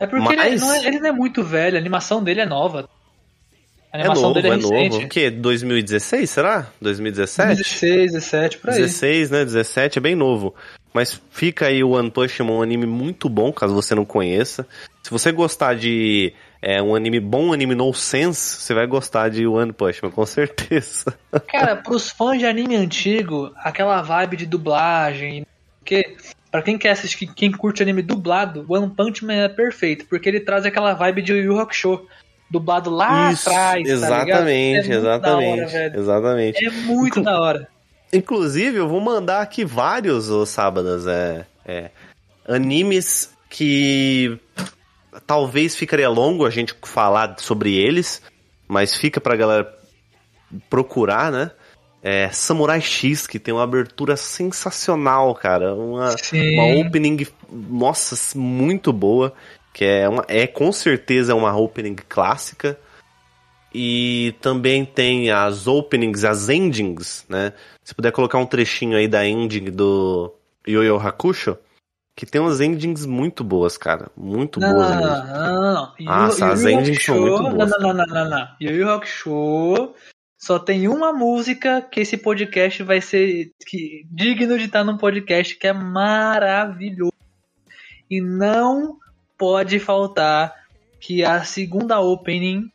[0.00, 2.46] É porque ele, Mas- não é, ele não é muito velho, a animação dele é
[2.46, 2.88] nova.
[3.92, 4.92] A É animação novo, dele é, é recente.
[4.94, 5.06] novo.
[5.06, 5.30] O quê?
[5.30, 6.66] 2016, será?
[6.80, 7.56] 2017?
[7.56, 8.76] 16, 17, por aí.
[8.76, 9.44] 16, né?
[9.44, 10.54] 17 é bem novo.
[10.92, 14.66] Mas fica aí o One Punch Man, um anime muito bom, caso você não conheça.
[15.02, 16.32] Se você gostar de
[16.62, 20.10] é, um anime bom, um anime no sense, você vai gostar de One Punch Man,
[20.10, 21.14] com certeza.
[21.48, 25.44] Cara, pros fãs de anime antigo, aquela vibe de dublagem,
[25.84, 26.16] que
[26.50, 30.40] para quem quer assistir, quem curte anime dublado, One Punch Man é perfeito, porque ele
[30.40, 32.06] traz aquela vibe de Yu Yu Hakusho,
[32.50, 35.60] dublado lá Isso, atrás, tá exatamente, é muito exatamente.
[35.72, 36.64] Da hora, exatamente.
[36.66, 37.68] É muito Inclu- da hora.
[38.12, 41.90] Inclusive, eu vou mandar aqui vários, ô sábados, é, é,
[42.46, 44.38] animes que
[45.26, 48.22] talvez ficaria longo a gente falar sobre eles,
[48.68, 49.74] mas fica pra galera
[50.70, 51.50] procurar, né?
[52.02, 55.74] É, Samurai X, que tem uma abertura sensacional, cara.
[55.74, 56.54] Uma, Sim.
[56.54, 59.32] uma opening, nossa, muito boa.
[59.76, 62.78] Que é, uma, é com certeza uma opening clássica.
[63.74, 67.52] E também tem as openings, as endings, né?
[67.84, 70.32] Se puder colocar um trechinho aí da ending do
[70.66, 71.58] Yu Hakusho,
[72.16, 74.10] que tem umas endings muito boas, cara.
[74.16, 75.26] Muito Não, boas não, mesmo.
[75.26, 77.70] não, não, Nossa, as endings são muito boas.
[77.72, 79.94] Não, não, não, não, não, Yu Hakusho
[80.38, 85.54] só tem uma música que esse podcast vai ser que, digno de estar num podcast
[85.54, 87.12] que é maravilhoso.
[88.10, 88.96] E não
[89.38, 90.54] pode faltar
[91.00, 92.70] que a segunda opening,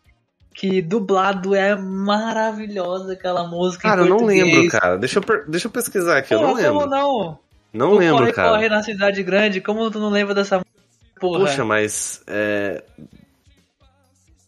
[0.54, 3.90] que dublado é maravilhosa aquela música.
[3.90, 4.98] Cara, eu não lembro, cara.
[4.98, 6.74] Deixa eu, deixa eu pesquisar aqui, Pô, eu não lembro.
[6.74, 7.40] Como não?
[7.74, 8.50] Não o lembro, corre, cara.
[8.50, 10.72] Corre na cidade grande, como tu não lembra dessa música?
[11.20, 11.40] Porra.
[11.40, 12.24] Poxa, mas.
[12.28, 12.84] É...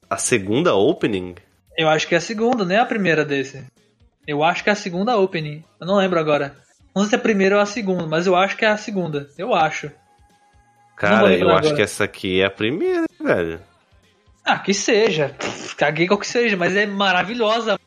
[0.09, 1.35] A segunda opening?
[1.77, 3.63] Eu acho que é a segunda, não é a primeira desse.
[4.27, 5.63] Eu acho que é a segunda opening.
[5.79, 6.55] Eu não lembro agora.
[6.95, 8.77] Não sei se é a primeira ou a segunda, mas eu acho que é a
[8.77, 9.27] segunda.
[9.37, 9.91] Eu acho.
[10.95, 13.59] Cara, eu acho que essa aqui é a primeira, velho.
[14.45, 15.33] Ah, que seja.
[15.77, 17.79] caguei qual que seja, mas é maravilhosa.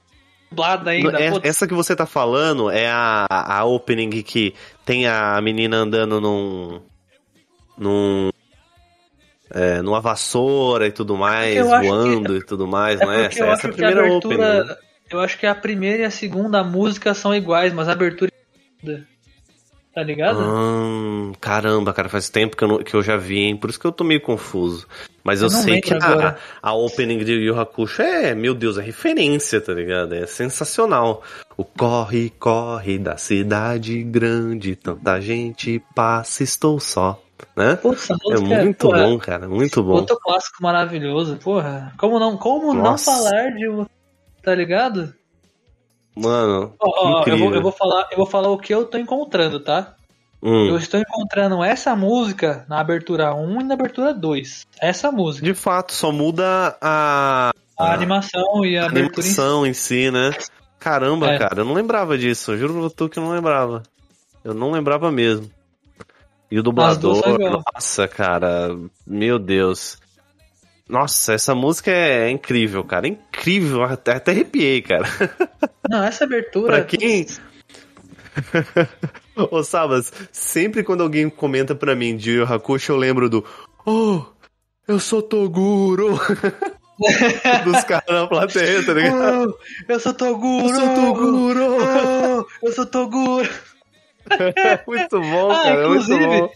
[0.51, 1.21] Dublada ainda.
[1.21, 4.55] É, essa que você tá falando é a, a opening que
[4.85, 6.81] tem a menina andando num.
[7.77, 8.31] num.
[9.51, 13.27] É, numa vassoura e tudo mais, voando que, e tudo mais, é não é?
[13.27, 14.69] Essa, essa é a primeira a abertura, opening.
[14.69, 14.77] Né?
[15.09, 18.33] Eu acho que a primeira e a segunda música são iguais, mas a abertura
[18.85, 19.01] é
[19.97, 20.39] Tá ligado?
[20.41, 23.57] Hum, caramba, cara, faz tempo que eu, não, que eu já vi, hein?
[23.57, 24.87] Por isso que eu tô meio confuso.
[25.25, 28.83] Mas eu, eu sei que a, a opening de Yu Hakusho é, meu Deus, é
[28.83, 30.15] referência, tá ligado?
[30.15, 31.23] É sensacional.
[31.57, 37.19] O corre, corre da cidade grande, tanta gente passa, estou só.
[37.57, 37.77] Né?
[37.77, 39.95] Poxa, é muito porra, bom, cara, muito bom.
[39.95, 41.95] Outro clássico maravilhoso, porra.
[41.97, 43.87] Como não, como não falar de.
[44.43, 45.15] Tá ligado?
[46.17, 48.97] Mano, ó, ó, eu, vou, eu, vou, falar, eu vou falar o que eu tô
[48.97, 49.95] encontrando, tá?
[50.43, 50.69] Hum.
[50.69, 54.67] Eu estou encontrando essa música na abertura 1 e na abertura 2.
[54.81, 55.45] Essa música.
[55.45, 57.51] De fato, só muda a.
[57.79, 60.31] A, a animação e a, a animação em si, né?
[60.79, 61.39] Caramba, é.
[61.39, 62.53] cara, eu não lembrava disso.
[62.53, 63.83] Eu juro tu que eu não lembrava.
[64.43, 65.51] Eu não lembrava mesmo.
[66.51, 67.23] E o dublador,
[67.75, 68.75] nossa, cara,
[69.07, 69.99] meu Deus.
[70.89, 73.09] Nossa, essa música é incrível, cara.
[73.09, 75.05] Incrível, até, até arrepiei, cara.
[75.89, 76.73] Não, essa abertura.
[76.73, 77.27] pra quem.
[79.51, 83.45] Ô, Sabas, sempre quando alguém comenta pra mim de Yu Hakusho, eu lembro do.
[83.85, 84.23] Oh,
[84.87, 86.19] eu sou Toguro.
[87.65, 89.55] Dos caras na plateia, tá ligado?
[89.55, 90.67] Oh, eu sou Toguro!
[90.67, 91.67] Eu sou Toguro!
[91.77, 93.49] Oh, eu sou Toguro!
[94.87, 96.51] muito bom, ah, cara, muito bom.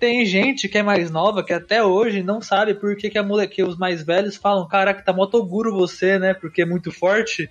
[0.00, 3.22] Tem gente que é mais nova que até hoje não sabe por que, que, a
[3.22, 3.46] mole...
[3.46, 6.32] que os mais velhos falam: Caraca, tá motoguro você, né?
[6.32, 7.50] Porque é muito forte.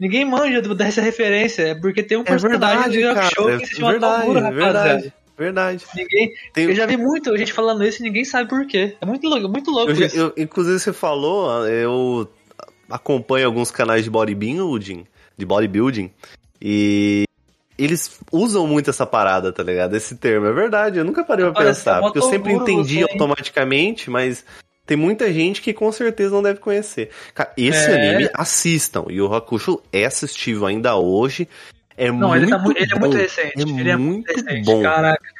[0.00, 3.92] Ninguém manja dessa referência, é porque tem um personagem de rock show que se chama
[3.92, 5.84] verdade, Toguro, verdade, verdade.
[5.94, 6.64] Ninguém, tem...
[6.66, 8.96] Eu já vi muito gente falando isso e ninguém sabe por quê.
[9.00, 10.16] É muito louco, muito louco eu, isso.
[10.16, 12.28] Eu, inclusive, você falou, eu
[12.90, 15.04] acompanho alguns canais de bodybuilding,
[15.36, 16.12] de bodybuilding,
[16.60, 17.27] e
[17.78, 19.94] eles usam muito essa parada, tá ligado?
[19.94, 20.46] Esse termo.
[20.46, 22.00] É verdade, eu nunca parei pra pensar.
[22.00, 24.44] Porque eu sempre entendi você, automaticamente, mas
[24.84, 27.10] tem muita gente que com certeza não deve conhecer.
[27.32, 28.10] Cara, esse é.
[28.10, 29.04] anime, assistam.
[29.08, 31.48] E o Hakusho é assistível ainda hoje.
[31.96, 33.52] É não, muito ele, tá, ele é muito recente.
[33.56, 34.82] É ele é muito recente, bom.
[34.82, 35.38] Caraca.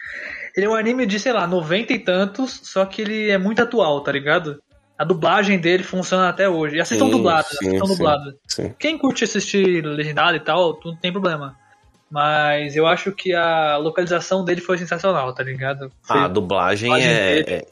[0.56, 3.62] Ele é um anime de, sei lá, 90 e tantos, só que ele é muito
[3.62, 4.60] atual, tá ligado?
[4.98, 6.76] A dublagem dele funciona até hoje.
[6.76, 8.34] E assistam dublado, assistam dublado.
[8.78, 11.56] Quem curte assistir legendado e tal, não tem problema.
[12.10, 15.92] Mas eu acho que a localização dele foi sensacional, tá ligado?
[16.02, 17.40] Foi a dublagem é.
[17.40, 17.64] é...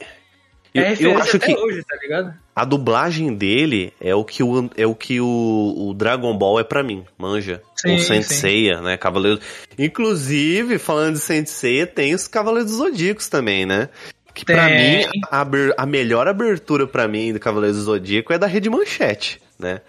[0.74, 2.34] Eu, é eu acho que hoje, tá ligado?
[2.54, 6.64] A dublagem dele é o que o, é o, que o, o Dragon Ball é
[6.64, 7.62] para mim, manja.
[7.74, 8.96] Sim, o Senseiya, né?
[8.96, 9.40] Cavaleiro.
[9.78, 13.88] Inclusive, falando de Senseiya, tem os Cavaleiros dos Zodíacos também, né?
[14.34, 15.46] Que para mim, a,
[15.78, 19.80] a melhor abertura para mim do Cavaleiros do Zodíaco é da Rede Manchete, né?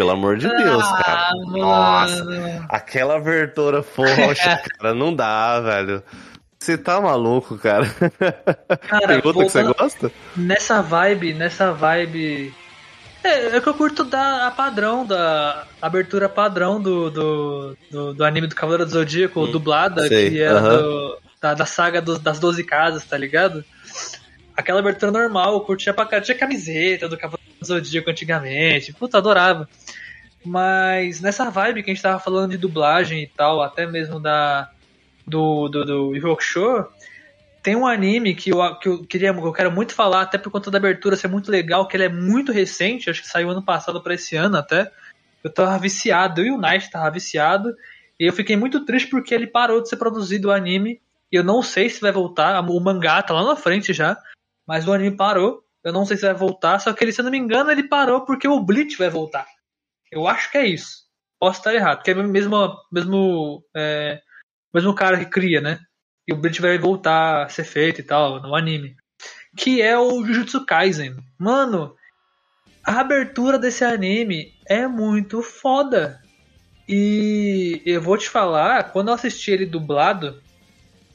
[0.00, 1.30] Pelo amor de Deus, ah, cara.
[1.44, 4.40] Nossa, aquela abertura forte,
[4.80, 6.02] cara, não dá, velho.
[6.58, 7.84] Você tá maluco, cara?
[8.88, 10.10] Cara, outra que você gosta?
[10.34, 12.50] Nessa vibe, nessa vibe.
[13.22, 18.24] É, é que eu curto da a padrão, da abertura padrão do, do, do, do
[18.24, 20.78] anime do Cavaleiro do Zodíaco, hum, dublada, sei, que é uh -huh.
[20.78, 23.62] do, da, da saga do, das 12 casas, tá ligado?
[24.56, 26.24] Aquela abertura normal, eu curtia pra caralho.
[26.24, 28.94] Tinha camiseta do Cavaleiro do Zodíaco antigamente.
[28.94, 29.68] Puta, adorava.
[30.44, 34.70] Mas nessa vibe que a gente tava falando de dublagem e tal, até mesmo da
[35.26, 36.88] do, do, do Show,
[37.62, 40.50] tem um anime que eu, que eu queria que eu quero muito falar, até por
[40.50, 43.62] conta da abertura ser muito legal, que ele é muito recente, acho que saiu ano
[43.62, 44.90] passado para esse ano até.
[45.44, 47.74] Eu tava viciado, eu e o Night tava viciado,
[48.18, 51.44] e eu fiquei muito triste porque ele parou de ser produzido o anime, e eu
[51.44, 54.16] não sei se vai voltar, o mangá tá lá na frente já,
[54.66, 57.24] mas o anime parou, eu não sei se vai voltar, só que ele, se eu
[57.24, 59.46] não me engano, ele parou porque o Bleach vai voltar.
[60.10, 61.04] Eu acho que é isso.
[61.38, 64.20] Posso estar errado, porque é mesmo, mesmo, é,
[64.74, 65.78] mesmo cara que cria, né?
[66.26, 68.96] E o Bleach vai voltar a ser feito e tal, no anime.
[69.56, 71.16] Que é o Jujutsu Kaisen.
[71.38, 71.96] Mano,
[72.84, 76.20] a abertura desse anime é muito foda.
[76.88, 80.42] E eu vou te falar, quando eu assisti ele dublado,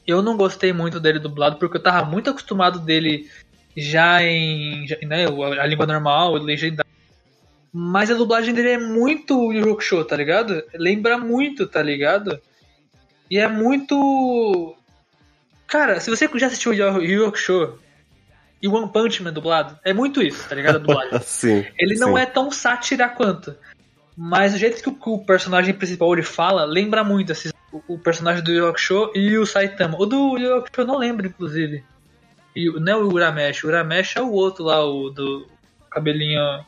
[0.06, 3.28] eu não gostei muito dele dublado, porque eu tava muito acostumado dele
[3.76, 5.26] já em já, né,
[5.60, 6.85] a língua normal, legendado.
[7.78, 10.64] Mas a dublagem dele é muito Yu Show, tá ligado?
[10.72, 12.40] Lembra muito, tá ligado?
[13.30, 14.74] E é muito.
[15.66, 17.78] Cara, se você já assistiu Yu Show
[18.62, 20.76] e One Punch Man dublado, é muito isso, tá ligado?
[20.76, 21.20] A dublagem.
[21.20, 21.66] sim.
[21.78, 22.22] Ele não sim.
[22.22, 23.54] é tão sátira quanto.
[24.16, 27.98] Mas o jeito que o, o personagem principal ele fala lembra muito assim, o, o
[27.98, 30.00] personagem do Yu Show e o Saitama.
[30.00, 31.84] O do Yu Show eu não lembro, inclusive.
[32.54, 33.64] E, não é o Uramesh.
[33.64, 35.46] O Uramesh é o outro lá, o do
[35.90, 36.64] cabelinho.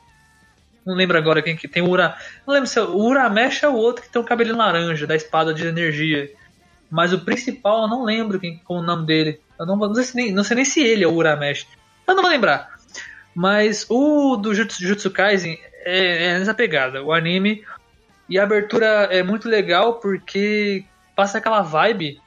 [0.89, 2.17] Não lembro agora quem que tem o Ura.
[2.47, 5.15] Não lembro se é, o Uramesh é o outro que tem o cabelinho laranja, da
[5.15, 6.33] espada de energia.
[6.91, 9.39] Mas o principal eu não lembro quem, qual o nome dele.
[9.61, 11.67] Eu não, não, sei se nem, não sei nem se ele é o Uramesh.
[12.07, 12.79] Eu não vou lembrar.
[13.35, 17.05] Mas o do Jutsu, Jutsu Kaisen é, é nessa pegada.
[17.05, 17.63] O anime
[18.27, 22.19] e a abertura é muito legal porque passa aquela vibe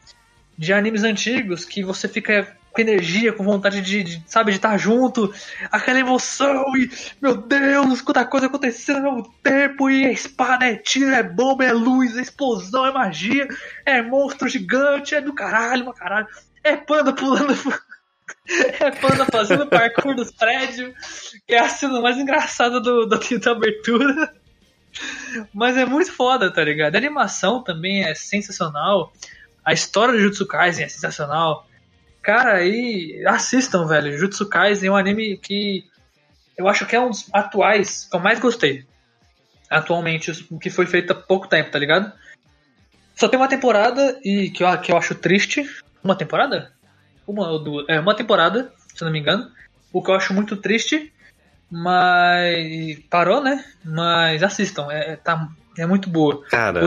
[0.55, 4.77] de animes antigos que você fica com energia, com vontade de, de, sabe, de estar
[4.77, 5.33] junto,
[5.71, 6.89] aquela emoção e,
[7.21, 11.65] meu Deus, quanta coisa acontecendo ao mesmo tempo, e é espada, é tiro, é bomba,
[11.65, 13.47] é luz, é explosão, é magia,
[13.85, 16.27] é monstro gigante, é do caralho, pra caralho,
[16.63, 17.53] é panda pulando,
[18.79, 20.93] é panda fazendo parkour dos prédios,
[21.45, 24.33] que é a cena mais engraçada do, da, da abertura.
[25.53, 26.95] Mas é muito foda, tá ligado?
[26.95, 29.13] A animação também é sensacional.
[29.63, 31.65] A história de Jutsu Kaisen é sensacional.
[32.21, 34.17] Cara, aí assistam, velho.
[34.17, 35.85] Jutsu Kaisen é um anime que
[36.57, 38.85] eu acho que é um dos atuais que eu mais gostei.
[39.69, 42.11] Atualmente, os- que foi feito há pouco tempo, tá ligado?
[43.15, 45.63] Só tem uma temporada e que eu, que eu acho triste.
[46.03, 46.71] Uma temporada?
[47.25, 47.85] Uma ou duas?
[47.87, 49.49] É, uma temporada, se eu não me engano.
[49.93, 51.11] O que eu acho muito triste.
[51.69, 52.99] Mas.
[53.09, 53.63] Parou, né?
[53.83, 55.47] Mas assistam, é, é- tá,
[55.77, 56.43] é muito boa.
[56.49, 56.81] Cara,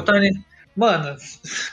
[0.77, 1.17] Mano,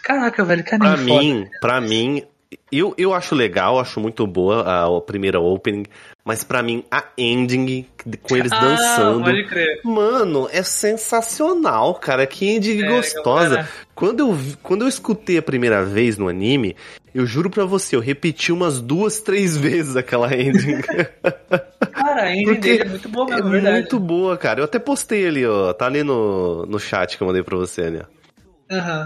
[0.03, 1.21] caraca, velho, que pra anime foda.
[1.23, 2.23] mim, pra mim,
[2.71, 5.85] eu, eu acho legal, acho muito boa a, a primeira opening,
[6.23, 7.85] mas pra mim, a ending,
[8.21, 9.23] com eles Ah, dançando.
[9.23, 9.79] pode crer.
[9.83, 12.25] Mano, é sensacional, cara.
[12.27, 13.67] Que ending É, gostosa.
[13.95, 16.75] Quando eu, quando eu escutei a primeira vez no anime,
[17.13, 20.81] eu juro pra você, eu repeti umas duas, três vezes aquela ending.
[21.91, 23.75] Cara, a ending Porque dele é muito boa é mesmo, verdade.
[23.79, 24.59] muito boa, cara.
[24.61, 25.73] Eu até postei ali, ó.
[25.73, 28.01] Tá ali no, no chat que eu mandei pra você, né?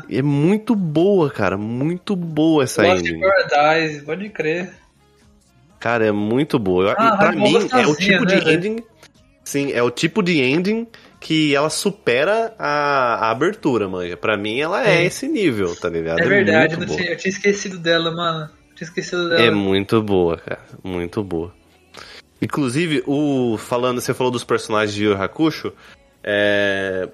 [0.10, 1.58] E é muito boa, cara.
[1.58, 3.20] Muito boa essa Lost ending.
[3.20, 4.74] Paradise, pode crer.
[5.80, 6.92] Cara, é muito boa.
[6.92, 8.84] Eu- Ah, e pra mim, é o tipo né, de ending.
[9.44, 10.88] Sim, é o tipo de ending
[11.20, 14.16] que ela supera a, a abertura, manja.
[14.18, 15.06] Pra mim, ela é Sim.
[15.06, 16.20] esse nível, tá ligado?
[16.20, 17.00] É verdade, eu, muito não boa.
[17.00, 18.50] tinha, eu tinha esquecido dela, mano.
[18.76, 19.42] Tinha esquecido dela.
[19.42, 20.62] É muito boa, cara.
[20.84, 21.54] Muito boa.
[22.42, 25.74] Inclusive, o falando, você falou dos personagens de Yu Hakusho,
[26.24, 27.08] é,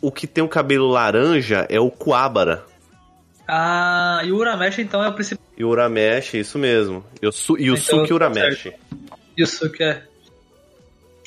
[0.00, 2.64] o que tem o cabelo laranja é o Kuwabara.
[3.46, 5.44] Ah, e o Uramesh então é o principal.
[5.56, 7.04] E o Urameshi, isso mesmo.
[7.22, 8.74] Yusu, Yusuke Então, Urameshi
[9.38, 10.02] Yusuke, é.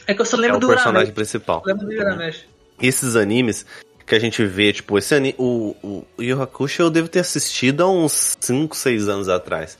[0.07, 1.13] É que eu só é lembro o do personagem Uramesh.
[1.15, 1.63] principal.
[1.65, 2.45] Eu lembro do Uramesh.
[2.81, 3.65] Esses animes
[4.05, 7.19] que a gente vê, tipo, esse anime, o, o, o Yu Hakusho eu devo ter
[7.19, 9.77] assistido há uns 5, 6 anos atrás.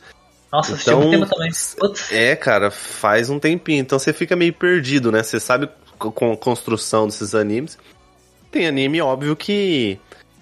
[0.51, 1.51] Nossa, assisti Então, muito tempo também.
[1.77, 2.11] Putz.
[2.11, 3.79] É, cara, faz um tempinho.
[3.81, 5.21] Então você fica meio perdido, né?
[5.23, 5.69] Você sabe
[5.99, 7.77] co- com a construção desses animes.
[8.51, 9.97] Tem anime, óbvio, que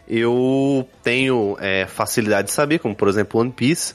[0.07, 3.93] eu tenho é, facilidade de saber, como por exemplo One Piece.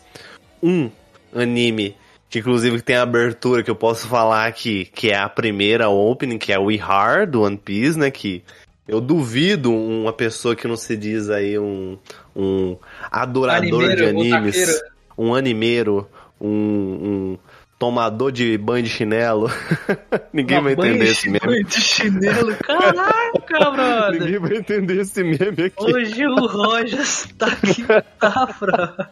[0.62, 0.88] Um
[1.34, 1.96] anime
[2.30, 6.38] que inclusive tem a abertura que eu posso falar aqui, que é a primeira opening,
[6.38, 8.10] que é o Ihar do One Piece, né?
[8.10, 8.42] Que
[8.88, 11.96] eu duvido uma pessoa que não se diz aí um,
[12.34, 12.76] um
[13.10, 14.94] adorador de Animeiro, animes, otaqueiro.
[15.16, 16.08] um animeiro,
[16.40, 17.38] um, um
[17.84, 19.50] tomador de banho de chinelo.
[20.32, 21.40] Ninguém vai entender esse meme.
[21.44, 22.56] banho de chinelo.
[22.56, 24.20] Caraca, brother.
[24.20, 25.74] Ninguém vai entender esse meme aqui.
[25.84, 27.84] Hoje o Rogers tá aqui,
[28.18, 29.08] tá, brother.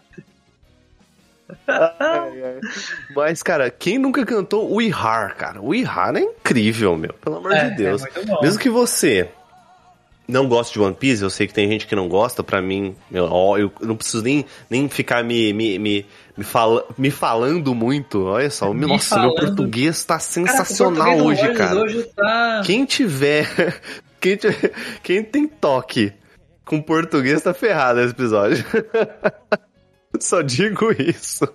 [3.15, 5.61] Mas, cara, quem nunca cantou o Ihar, cara?
[5.61, 7.13] O Ihar é incrível, meu.
[7.13, 8.03] Pelo amor É, de Deus.
[8.03, 8.41] é muito bom.
[8.43, 9.29] Mesmo que você
[10.27, 12.97] não goste de One Piece, eu sei que tem gente que não gosta, pra mim,
[13.13, 13.27] eu,
[13.59, 16.07] eu não preciso nem, nem ficar me, me, me,
[16.37, 18.25] me, fala, me falando muito.
[18.25, 19.47] Olha só, Me nossa, meu falando.
[19.47, 21.81] português tá sensacional português do hoje, cara.
[21.81, 22.63] Hoje tá...
[22.65, 23.81] Quem tiver.
[24.21, 24.73] Quem, tiver-
[25.03, 26.13] quem tem toque
[26.65, 28.65] com português tá ferrado nesse episódio.
[30.21, 31.49] Só digo isso.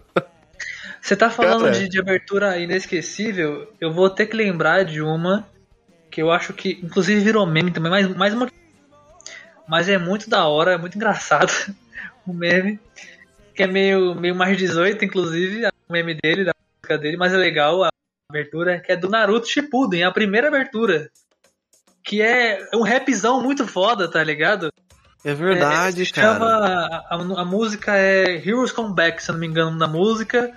[1.01, 1.71] Você tá falando Cara.
[1.80, 5.47] de, de abertura inesquecível, eu vou ter que lembrar de uma
[6.11, 8.51] que eu acho que, inclusive, virou meme também, mais, mais uma.
[9.65, 11.53] Mas é muito da hora, é muito engraçado
[12.28, 12.78] o meme,
[13.58, 17.38] que é meio, meio mais 18, inclusive, o meme dele, da música dele, mas é
[17.38, 17.89] legal a
[18.30, 21.10] abertura, que é do Naruto Shippuden, a primeira abertura.
[22.03, 24.72] Que é um rapzão muito foda, tá ligado?
[25.26, 26.34] É verdade, é, cara.
[26.34, 29.88] Chama, a, a, a, música é Heroes Come Back, se eu não me engano, na
[29.88, 30.53] música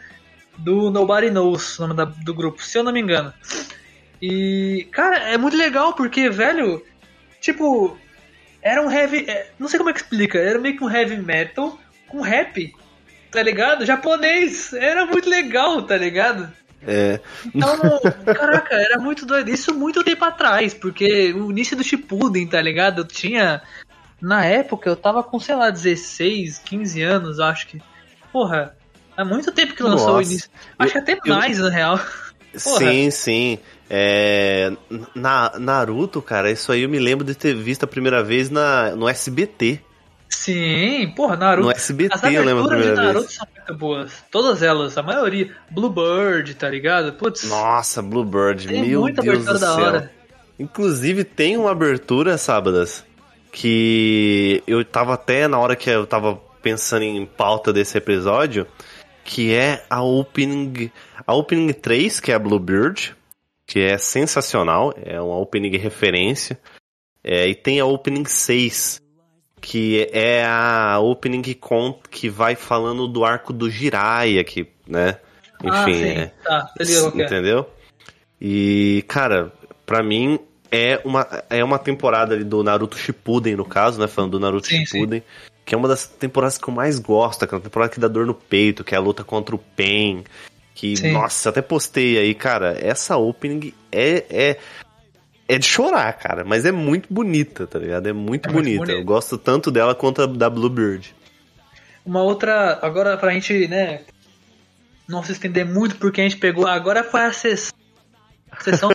[0.59, 3.33] do Nobody Knows, o nome da, do grupo, se eu não me engano.
[4.21, 6.85] E, cara, é muito legal porque, velho,
[7.41, 7.97] tipo,
[8.61, 9.25] era um heavy.
[9.27, 12.75] É, não sei como é que explica, era meio que um heavy metal com rap,
[13.31, 13.87] tá ligado?
[13.87, 14.73] Japonês.
[14.73, 16.51] Era muito legal, tá ligado?
[16.87, 17.21] É.
[17.55, 17.79] Então,
[18.25, 19.51] caraca, era muito doido.
[19.51, 23.03] Isso muito tempo atrás, porque o início do Shippuden, tá ligado?
[23.03, 23.63] Eu tinha.
[24.21, 27.83] Na época eu tava com, sei lá, 16, 15 anos, acho que.
[28.33, 28.77] Porra,
[29.17, 30.19] há muito tempo que lançou Nossa.
[30.19, 30.51] o início.
[30.79, 31.99] Acho eu, que até mais, na real.
[32.63, 32.79] Porra.
[32.79, 33.59] Sim, sim.
[33.89, 34.73] É,
[35.15, 38.95] na, Naruto, cara, isso aí eu me lembro de ter visto a primeira vez na,
[38.95, 39.81] no SBT.
[40.31, 41.67] Sim, porra, Naruto.
[41.67, 43.35] No SBT As eu lembro a primeira de Naruto vez.
[43.35, 44.25] são muito boas.
[44.31, 45.55] Todas elas, a maioria.
[45.71, 47.13] Bluebird, tá ligado?
[47.15, 47.49] Putz.
[47.49, 49.69] Nossa, Bluebird, tem meu muita Deus do céu.
[49.75, 50.11] Hora.
[50.59, 53.05] Inclusive tem uma abertura, sábadas,
[53.51, 58.67] que eu tava até na hora que eu tava pensando em pauta desse episódio,
[59.25, 60.91] que é a opening,
[61.27, 63.17] a opening 3, que é a Bluebird,
[63.67, 66.59] que é sensacional, é uma opening referência.
[67.23, 69.01] É, e tem a opening 6,
[69.61, 75.19] que é a opening que, conta, que vai falando do arco do Jiraiya, que, né?
[75.63, 76.73] Ah, Enfim, ah, é, tá,
[77.15, 77.69] entendeu?
[78.41, 79.53] E, cara,
[79.85, 80.39] pra mim
[80.71, 84.07] é uma, é uma temporada ali do Naruto Shippuden, no caso, né?
[84.07, 85.21] Falando do Naruto sim, Shippuden.
[85.21, 85.51] Sim.
[85.65, 88.35] Que é uma das temporadas que eu mais gosto, aquela temporada que dá dor no
[88.35, 90.25] peito, que é a luta contra o Pen.
[90.75, 91.13] Que, sim.
[91.13, 92.77] nossa, até postei aí, cara.
[92.81, 94.57] Essa opening é, é
[95.55, 98.09] é de chorar, cara, mas é muito bonita, tá ligado?
[98.09, 98.79] É muito, é bonita.
[98.79, 98.99] bonita.
[98.99, 101.15] Eu gosto tanto dela quanto da Bluebird.
[102.07, 104.03] Uma outra, agora pra gente, né,
[105.09, 106.67] não se estender muito, porque a gente pegou.
[106.67, 107.77] Agora foi a sessão,
[108.51, 108.91] a sessão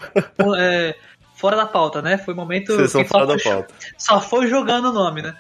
[0.57, 0.95] é,
[1.35, 2.17] fora da pauta, né?
[2.17, 2.75] Foi o momento.
[2.77, 3.73] Sessão fora da pauta.
[3.97, 5.35] Só foi jogando o nome, né?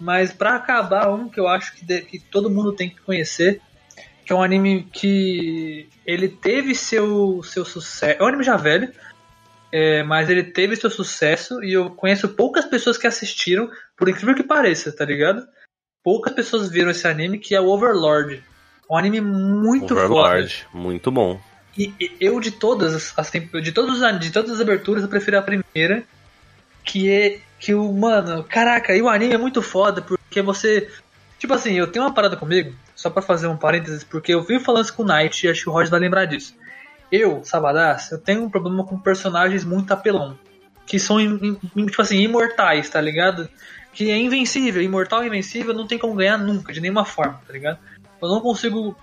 [0.00, 3.60] Mas pra acabar, um que eu acho que, de, que todo mundo tem que conhecer,
[4.24, 8.20] que é um anime que ele teve seu, seu sucesso.
[8.20, 8.92] É um anime já velho,
[9.76, 14.32] é, mas ele teve seu sucesso e eu conheço poucas pessoas que assistiram, por incrível
[14.32, 15.44] que pareça, tá ligado?
[16.00, 18.40] Poucas pessoas viram esse anime que é o Overlord.
[18.88, 20.80] Um anime muito Overlord, foda.
[20.80, 21.40] muito bom.
[21.76, 25.42] E, e eu de todas as de todos de todas as aberturas eu prefiro a
[25.42, 26.04] primeira,
[26.84, 30.88] que é que o mano, caraca, e o anime é muito foda porque você
[31.36, 34.60] Tipo assim, eu tenho uma parada comigo, só para fazer um parênteses, porque eu vi
[34.60, 36.54] falando isso com o Knight e acho que o Roger vai lembrar disso.
[37.10, 40.38] Eu, Sabadás, eu tenho um problema com personagens muito apelão.
[40.86, 43.48] Que são, tipo assim, imortais, tá ligado?
[43.92, 47.52] Que é invencível, imortal e invencível, não tem como ganhar nunca, de nenhuma forma, tá
[47.52, 47.78] ligado?
[48.20, 48.96] Eu não consigo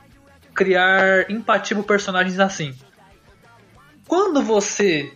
[0.53, 2.75] criar empatia por personagens assim.
[4.07, 5.11] Quando você.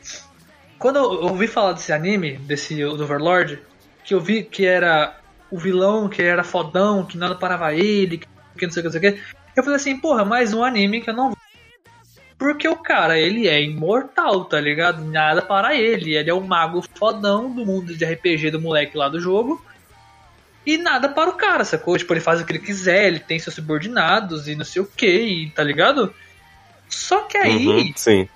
[0.80, 3.62] Quando eu ouvi falar desse anime, desse Overlord,
[4.04, 5.18] que eu vi que era
[5.52, 8.22] o vilão, que era fodão, que nada parava ele,
[8.58, 9.22] que não sei o que, não sei o que.
[9.56, 11.36] Eu falei assim, porra, mais um anime que eu não
[12.38, 15.04] porque o cara, ele é imortal, tá ligado?
[15.06, 16.16] Nada para ele.
[16.16, 19.64] Ele é o mago fodão do mundo de RPG do moleque lá do jogo.
[20.66, 21.98] E nada para o cara, sacou?
[21.98, 24.86] Tipo, ele faz o que ele quiser, ele tem seus subordinados e não sei o
[24.86, 26.14] que, tá ligado?
[26.90, 27.68] Só que aí.
[27.68, 28.30] Uhum, sim.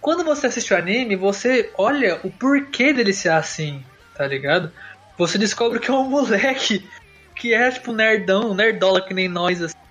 [0.00, 3.82] Quando você assiste o anime, você olha o porquê dele ser assim,
[4.14, 4.70] tá ligado?
[5.16, 6.86] Você descobre que é um moleque
[7.34, 9.81] que é tipo nerdão, nerdola que nem nós, assim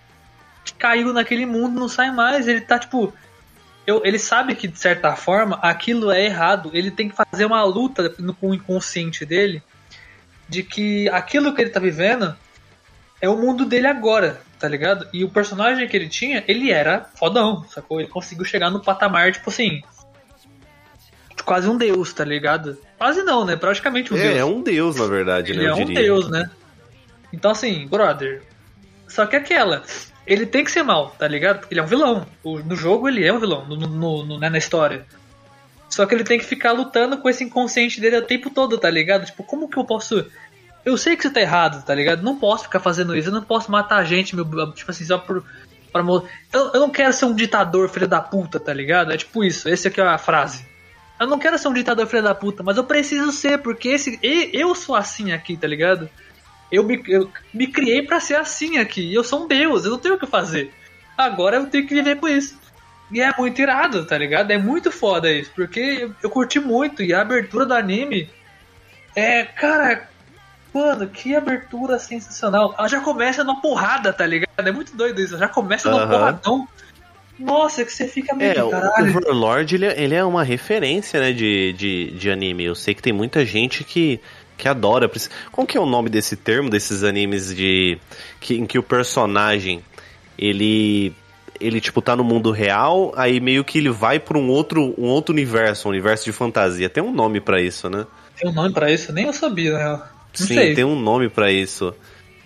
[0.77, 2.47] caiu naquele mundo, não sai mais.
[2.47, 3.13] Ele tá tipo.
[3.85, 6.69] Eu, ele sabe que de certa forma aquilo é errado.
[6.73, 9.63] Ele tem que fazer uma luta no, com o inconsciente dele
[10.47, 12.35] de que aquilo que ele tá vivendo
[13.21, 15.07] é o mundo dele agora, tá ligado?
[15.13, 18.01] E o personagem que ele tinha, ele era fodão, sacou?
[18.01, 19.81] Ele conseguiu chegar no patamar, tipo assim.
[21.45, 22.77] Quase um deus, tá ligado?
[22.97, 23.55] Quase não, né?
[23.55, 24.35] Praticamente um é, deus.
[24.37, 25.69] É um deus, na verdade, ele né?
[25.69, 26.49] É um deus, né?
[27.31, 28.43] Então, assim, brother.
[29.07, 29.83] Só que aquela
[30.25, 31.59] ele tem que ser mal, tá ligado?
[31.59, 32.27] Porque ele é um vilão.
[32.43, 35.05] No jogo ele é um vilão, no, no, no, né, na história.
[35.89, 38.89] Só que ele tem que ficar lutando com esse inconsciente dele o tempo todo, tá
[38.89, 39.25] ligado?
[39.25, 40.25] Tipo, como que eu posso.
[40.85, 42.23] Eu sei que você tá errado, tá ligado?
[42.23, 45.43] Não posso ficar fazendo isso, eu não posso matar gente, meu, tipo assim, só por.
[45.91, 49.11] Pra, eu, eu não quero ser um ditador, filho da puta, tá ligado?
[49.11, 50.65] É tipo isso, esse aqui é a frase.
[51.19, 54.17] Eu não quero ser um ditador, filho da puta, mas eu preciso ser, porque esse,
[54.23, 56.09] eu sou assim aqui, tá ligado?
[56.71, 59.13] Eu me, eu me criei para ser assim aqui.
[59.13, 60.71] Eu sou um deus, eu não tenho o que fazer.
[61.17, 62.59] Agora eu tenho que viver com isso.
[63.11, 64.51] E é muito irado, tá ligado?
[64.51, 67.03] É muito foda isso, porque eu, eu curti muito.
[67.03, 68.29] E a abertura do anime
[69.13, 70.09] é, cara,
[70.73, 72.73] mano, que abertura sensacional.
[72.77, 74.49] Ela já começa numa porrada, tá ligado?
[74.57, 75.33] É muito doido isso.
[75.33, 75.99] Ela já começa uhum.
[75.99, 76.67] numa porradão.
[77.37, 79.13] Nossa, que você fica meio é, caralho.
[79.13, 82.63] O Overlord, ele, é, ele é uma referência, né, de, de, de anime.
[82.63, 84.21] Eu sei que tem muita gente que
[84.61, 85.09] que adora.
[85.51, 87.97] Qual que é o nome desse termo, desses animes de.
[88.39, 89.83] Que, em que o personagem
[90.37, 91.13] ele.
[91.59, 95.05] Ele, tipo, tá no mundo real, aí meio que ele vai pra um outro, um
[95.05, 96.89] outro universo, um universo de fantasia.
[96.89, 98.07] Tem um nome para isso, né?
[98.35, 99.13] Tem um nome para isso?
[99.13, 99.77] Nem eu sabia.
[99.77, 100.01] Não
[100.33, 100.73] Sim, sei.
[100.73, 101.93] tem um nome para isso.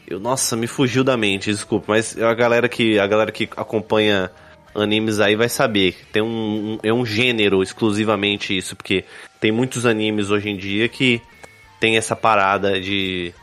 [0.06, 4.30] Eu, nossa, me fugiu da mente, desculpa, mas a galera que, a galera que acompanha
[4.74, 5.96] animes aí vai saber.
[6.12, 9.06] Tem um, um, é um gênero exclusivamente isso, porque
[9.40, 11.22] tem muitos animes hoje em dia que
[11.80, 13.34] tem essa parada de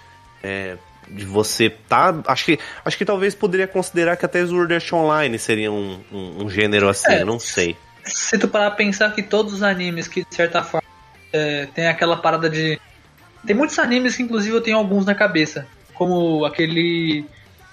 [0.43, 0.76] é,
[1.09, 5.39] de você tá, acho que acho que talvez poderia considerar que até Sword Art Online
[5.39, 7.76] seria um, um, um gênero assim, é, não sei.
[8.05, 10.87] Se tu parar pra pensar que todos os animes que de certa forma
[11.33, 12.80] é, tem aquela parada de
[13.47, 17.24] tem muitos animes que inclusive eu tenho alguns na cabeça, como aquele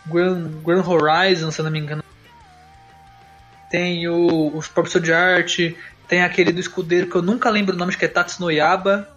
[0.06, 2.04] Grand, Grand Horizon, se não me engano,
[3.70, 7.78] tem o, os próprios de arte, tem aquele do escudeiro que eu nunca lembro o
[7.78, 9.08] nome, que é Tatsuno Yaba.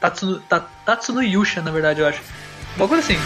[0.00, 0.42] Tatsuno,
[0.84, 2.22] Tatsuno Yusha, na verdade, eu acho.
[2.76, 3.18] Uma coisa assim.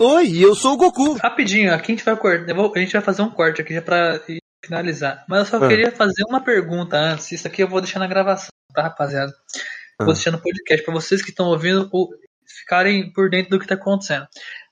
[0.00, 1.14] Oi, eu sou o Goku.
[1.14, 2.54] Rapidinho, aqui a gente vai cortar.
[2.54, 4.20] A gente vai fazer um corte aqui já pra
[4.64, 5.24] finalizar.
[5.28, 5.68] Mas eu só ah.
[5.68, 7.32] queria fazer uma pergunta antes.
[7.32, 9.34] Isso aqui eu vou deixar na gravação, tá, rapaziada?
[9.98, 11.90] Vou deixar no podcast para vocês que estão ouvindo
[12.46, 14.28] ficarem por dentro do que está acontecendo.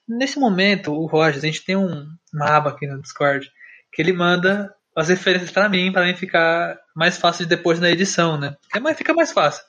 [0.08, 2.06] Nesse momento, o Rogers, a gente tem um,
[2.36, 3.50] uma aba aqui no Discord
[3.92, 7.90] que ele manda as referências para mim, para mim ficar mais fácil de depois na
[7.90, 8.56] edição, né?
[8.80, 9.62] Mais, fica mais fácil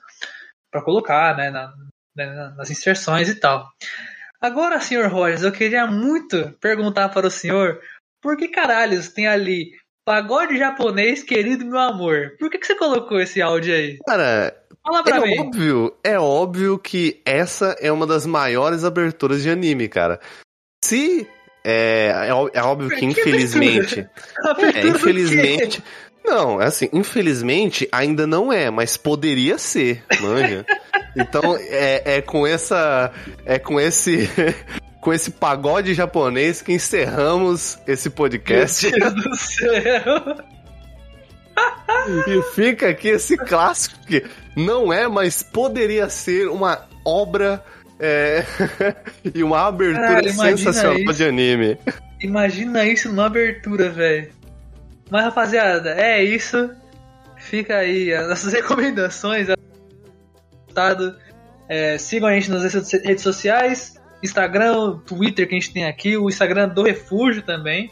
[0.71, 1.73] para colocar, né, na,
[2.15, 3.67] né, nas inserções e tal.
[4.39, 7.81] Agora, senhor Rogers, eu queria muito perguntar para o senhor
[8.21, 9.71] por que caralhos tem ali
[10.05, 12.35] pagode japonês, querido meu amor?
[12.39, 13.97] Por que, que você colocou esse áudio aí?
[14.05, 14.55] Cara,
[14.87, 15.39] Fala pra é mim.
[15.39, 20.17] Óbvio, é óbvio que essa é uma das maiores aberturas de anime, cara.
[20.81, 21.27] Se.
[21.69, 23.99] É, é, é óbvio que, infelizmente.
[24.73, 25.83] é, infelizmente.
[26.23, 30.65] Não, é assim, infelizmente ainda não é, mas poderia ser, manja.
[31.13, 33.11] então é, é com essa.
[33.45, 34.29] É com esse.
[35.01, 38.89] com esse pagode japonês que encerramos esse podcast.
[38.89, 40.37] Meu Deus do céu!
[42.27, 47.63] e fica aqui esse clássico que não é, mas poderia ser uma obra
[47.99, 48.45] é...
[49.33, 51.13] e uma abertura Caralho, sensacional isso.
[51.13, 51.77] de anime.
[52.21, 54.29] Imagina isso numa abertura, velho.
[55.09, 56.69] Mas rapaziada, é isso.
[57.37, 59.47] Fica aí as nossas recomendações.
[61.69, 66.29] É, sigam a gente nas redes sociais, Instagram, Twitter que a gente tem aqui, o
[66.29, 67.91] Instagram do Refúgio também.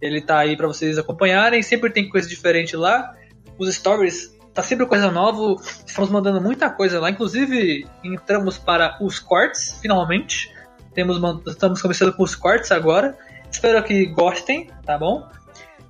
[0.00, 3.14] Ele tá aí para vocês acompanharem, sempre tem coisa diferente lá.
[3.58, 9.18] Os stories tá sempre coisa nova, estamos mandando muita coisa lá, inclusive entramos para os
[9.18, 10.52] cortes, finalmente.
[10.94, 13.16] Temos, estamos começando com os cortes agora.
[13.50, 15.28] Espero que gostem, tá bom?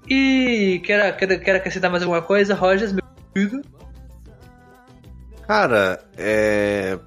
[0.08, 3.04] E quer, quer, quer acrescentar mais alguma coisa, Rogers, meu
[3.34, 3.62] amigo?
[5.46, 6.98] Cara, é.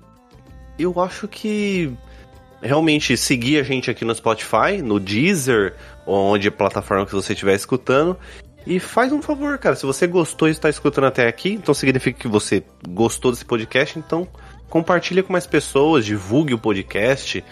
[0.78, 1.96] Eu acho que
[2.62, 5.76] realmente seguir a gente aqui no Spotify, no Deezer,
[6.06, 8.18] onde a plataforma que você estiver escutando.
[8.66, 12.20] E faz um favor, cara, se você gostou e está escutando até aqui, então significa
[12.20, 14.28] que você gostou desse podcast, então
[14.70, 17.44] compartilha com mais pessoas, divulgue o podcast,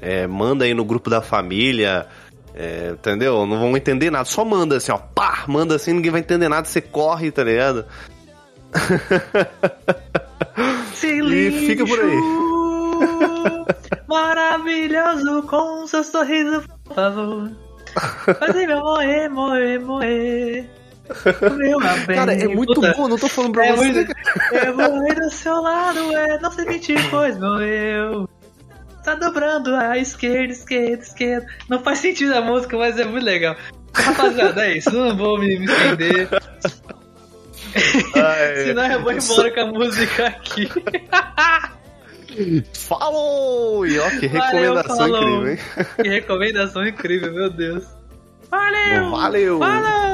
[0.00, 2.06] é, manda aí no grupo da família,
[2.54, 3.44] é, entendeu?
[3.44, 6.66] Não vão entender nada, só manda assim, ó, pá, manda assim, ninguém vai entender nada,
[6.66, 7.84] você corre, tá ligado?
[11.04, 12.16] e fica por aí.
[14.08, 17.50] Maravilhoso com seu sorriso, por favor.
[18.38, 20.70] Fazer meu morrer, morrer, morrer.
[21.56, 21.78] Meu
[22.14, 23.92] Cara, é muito Puta, bom, não tô falando pra é você.
[23.92, 24.12] Muito,
[24.52, 28.26] é morrer do seu lado, é não se mentir, pois morreu.
[29.04, 31.46] Tá dobrando a esquerda, esquerda, esquerda.
[31.68, 33.56] Não faz sentido a música, mas é muito legal.
[33.92, 36.28] Rapaziada, é isso, não vou me, me estender.
[38.64, 40.70] Senão eu vou embora com a música aqui.
[42.74, 43.86] Falou!
[43.86, 45.58] E ó, que recomendação Valeu, incrível, hein?
[46.02, 47.84] Que recomendação incrível, meu Deus.
[48.50, 49.10] Valeu!
[49.10, 49.58] Valeu!
[49.58, 50.12] Falou!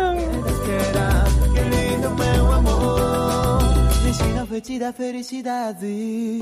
[4.92, 6.38] felicidade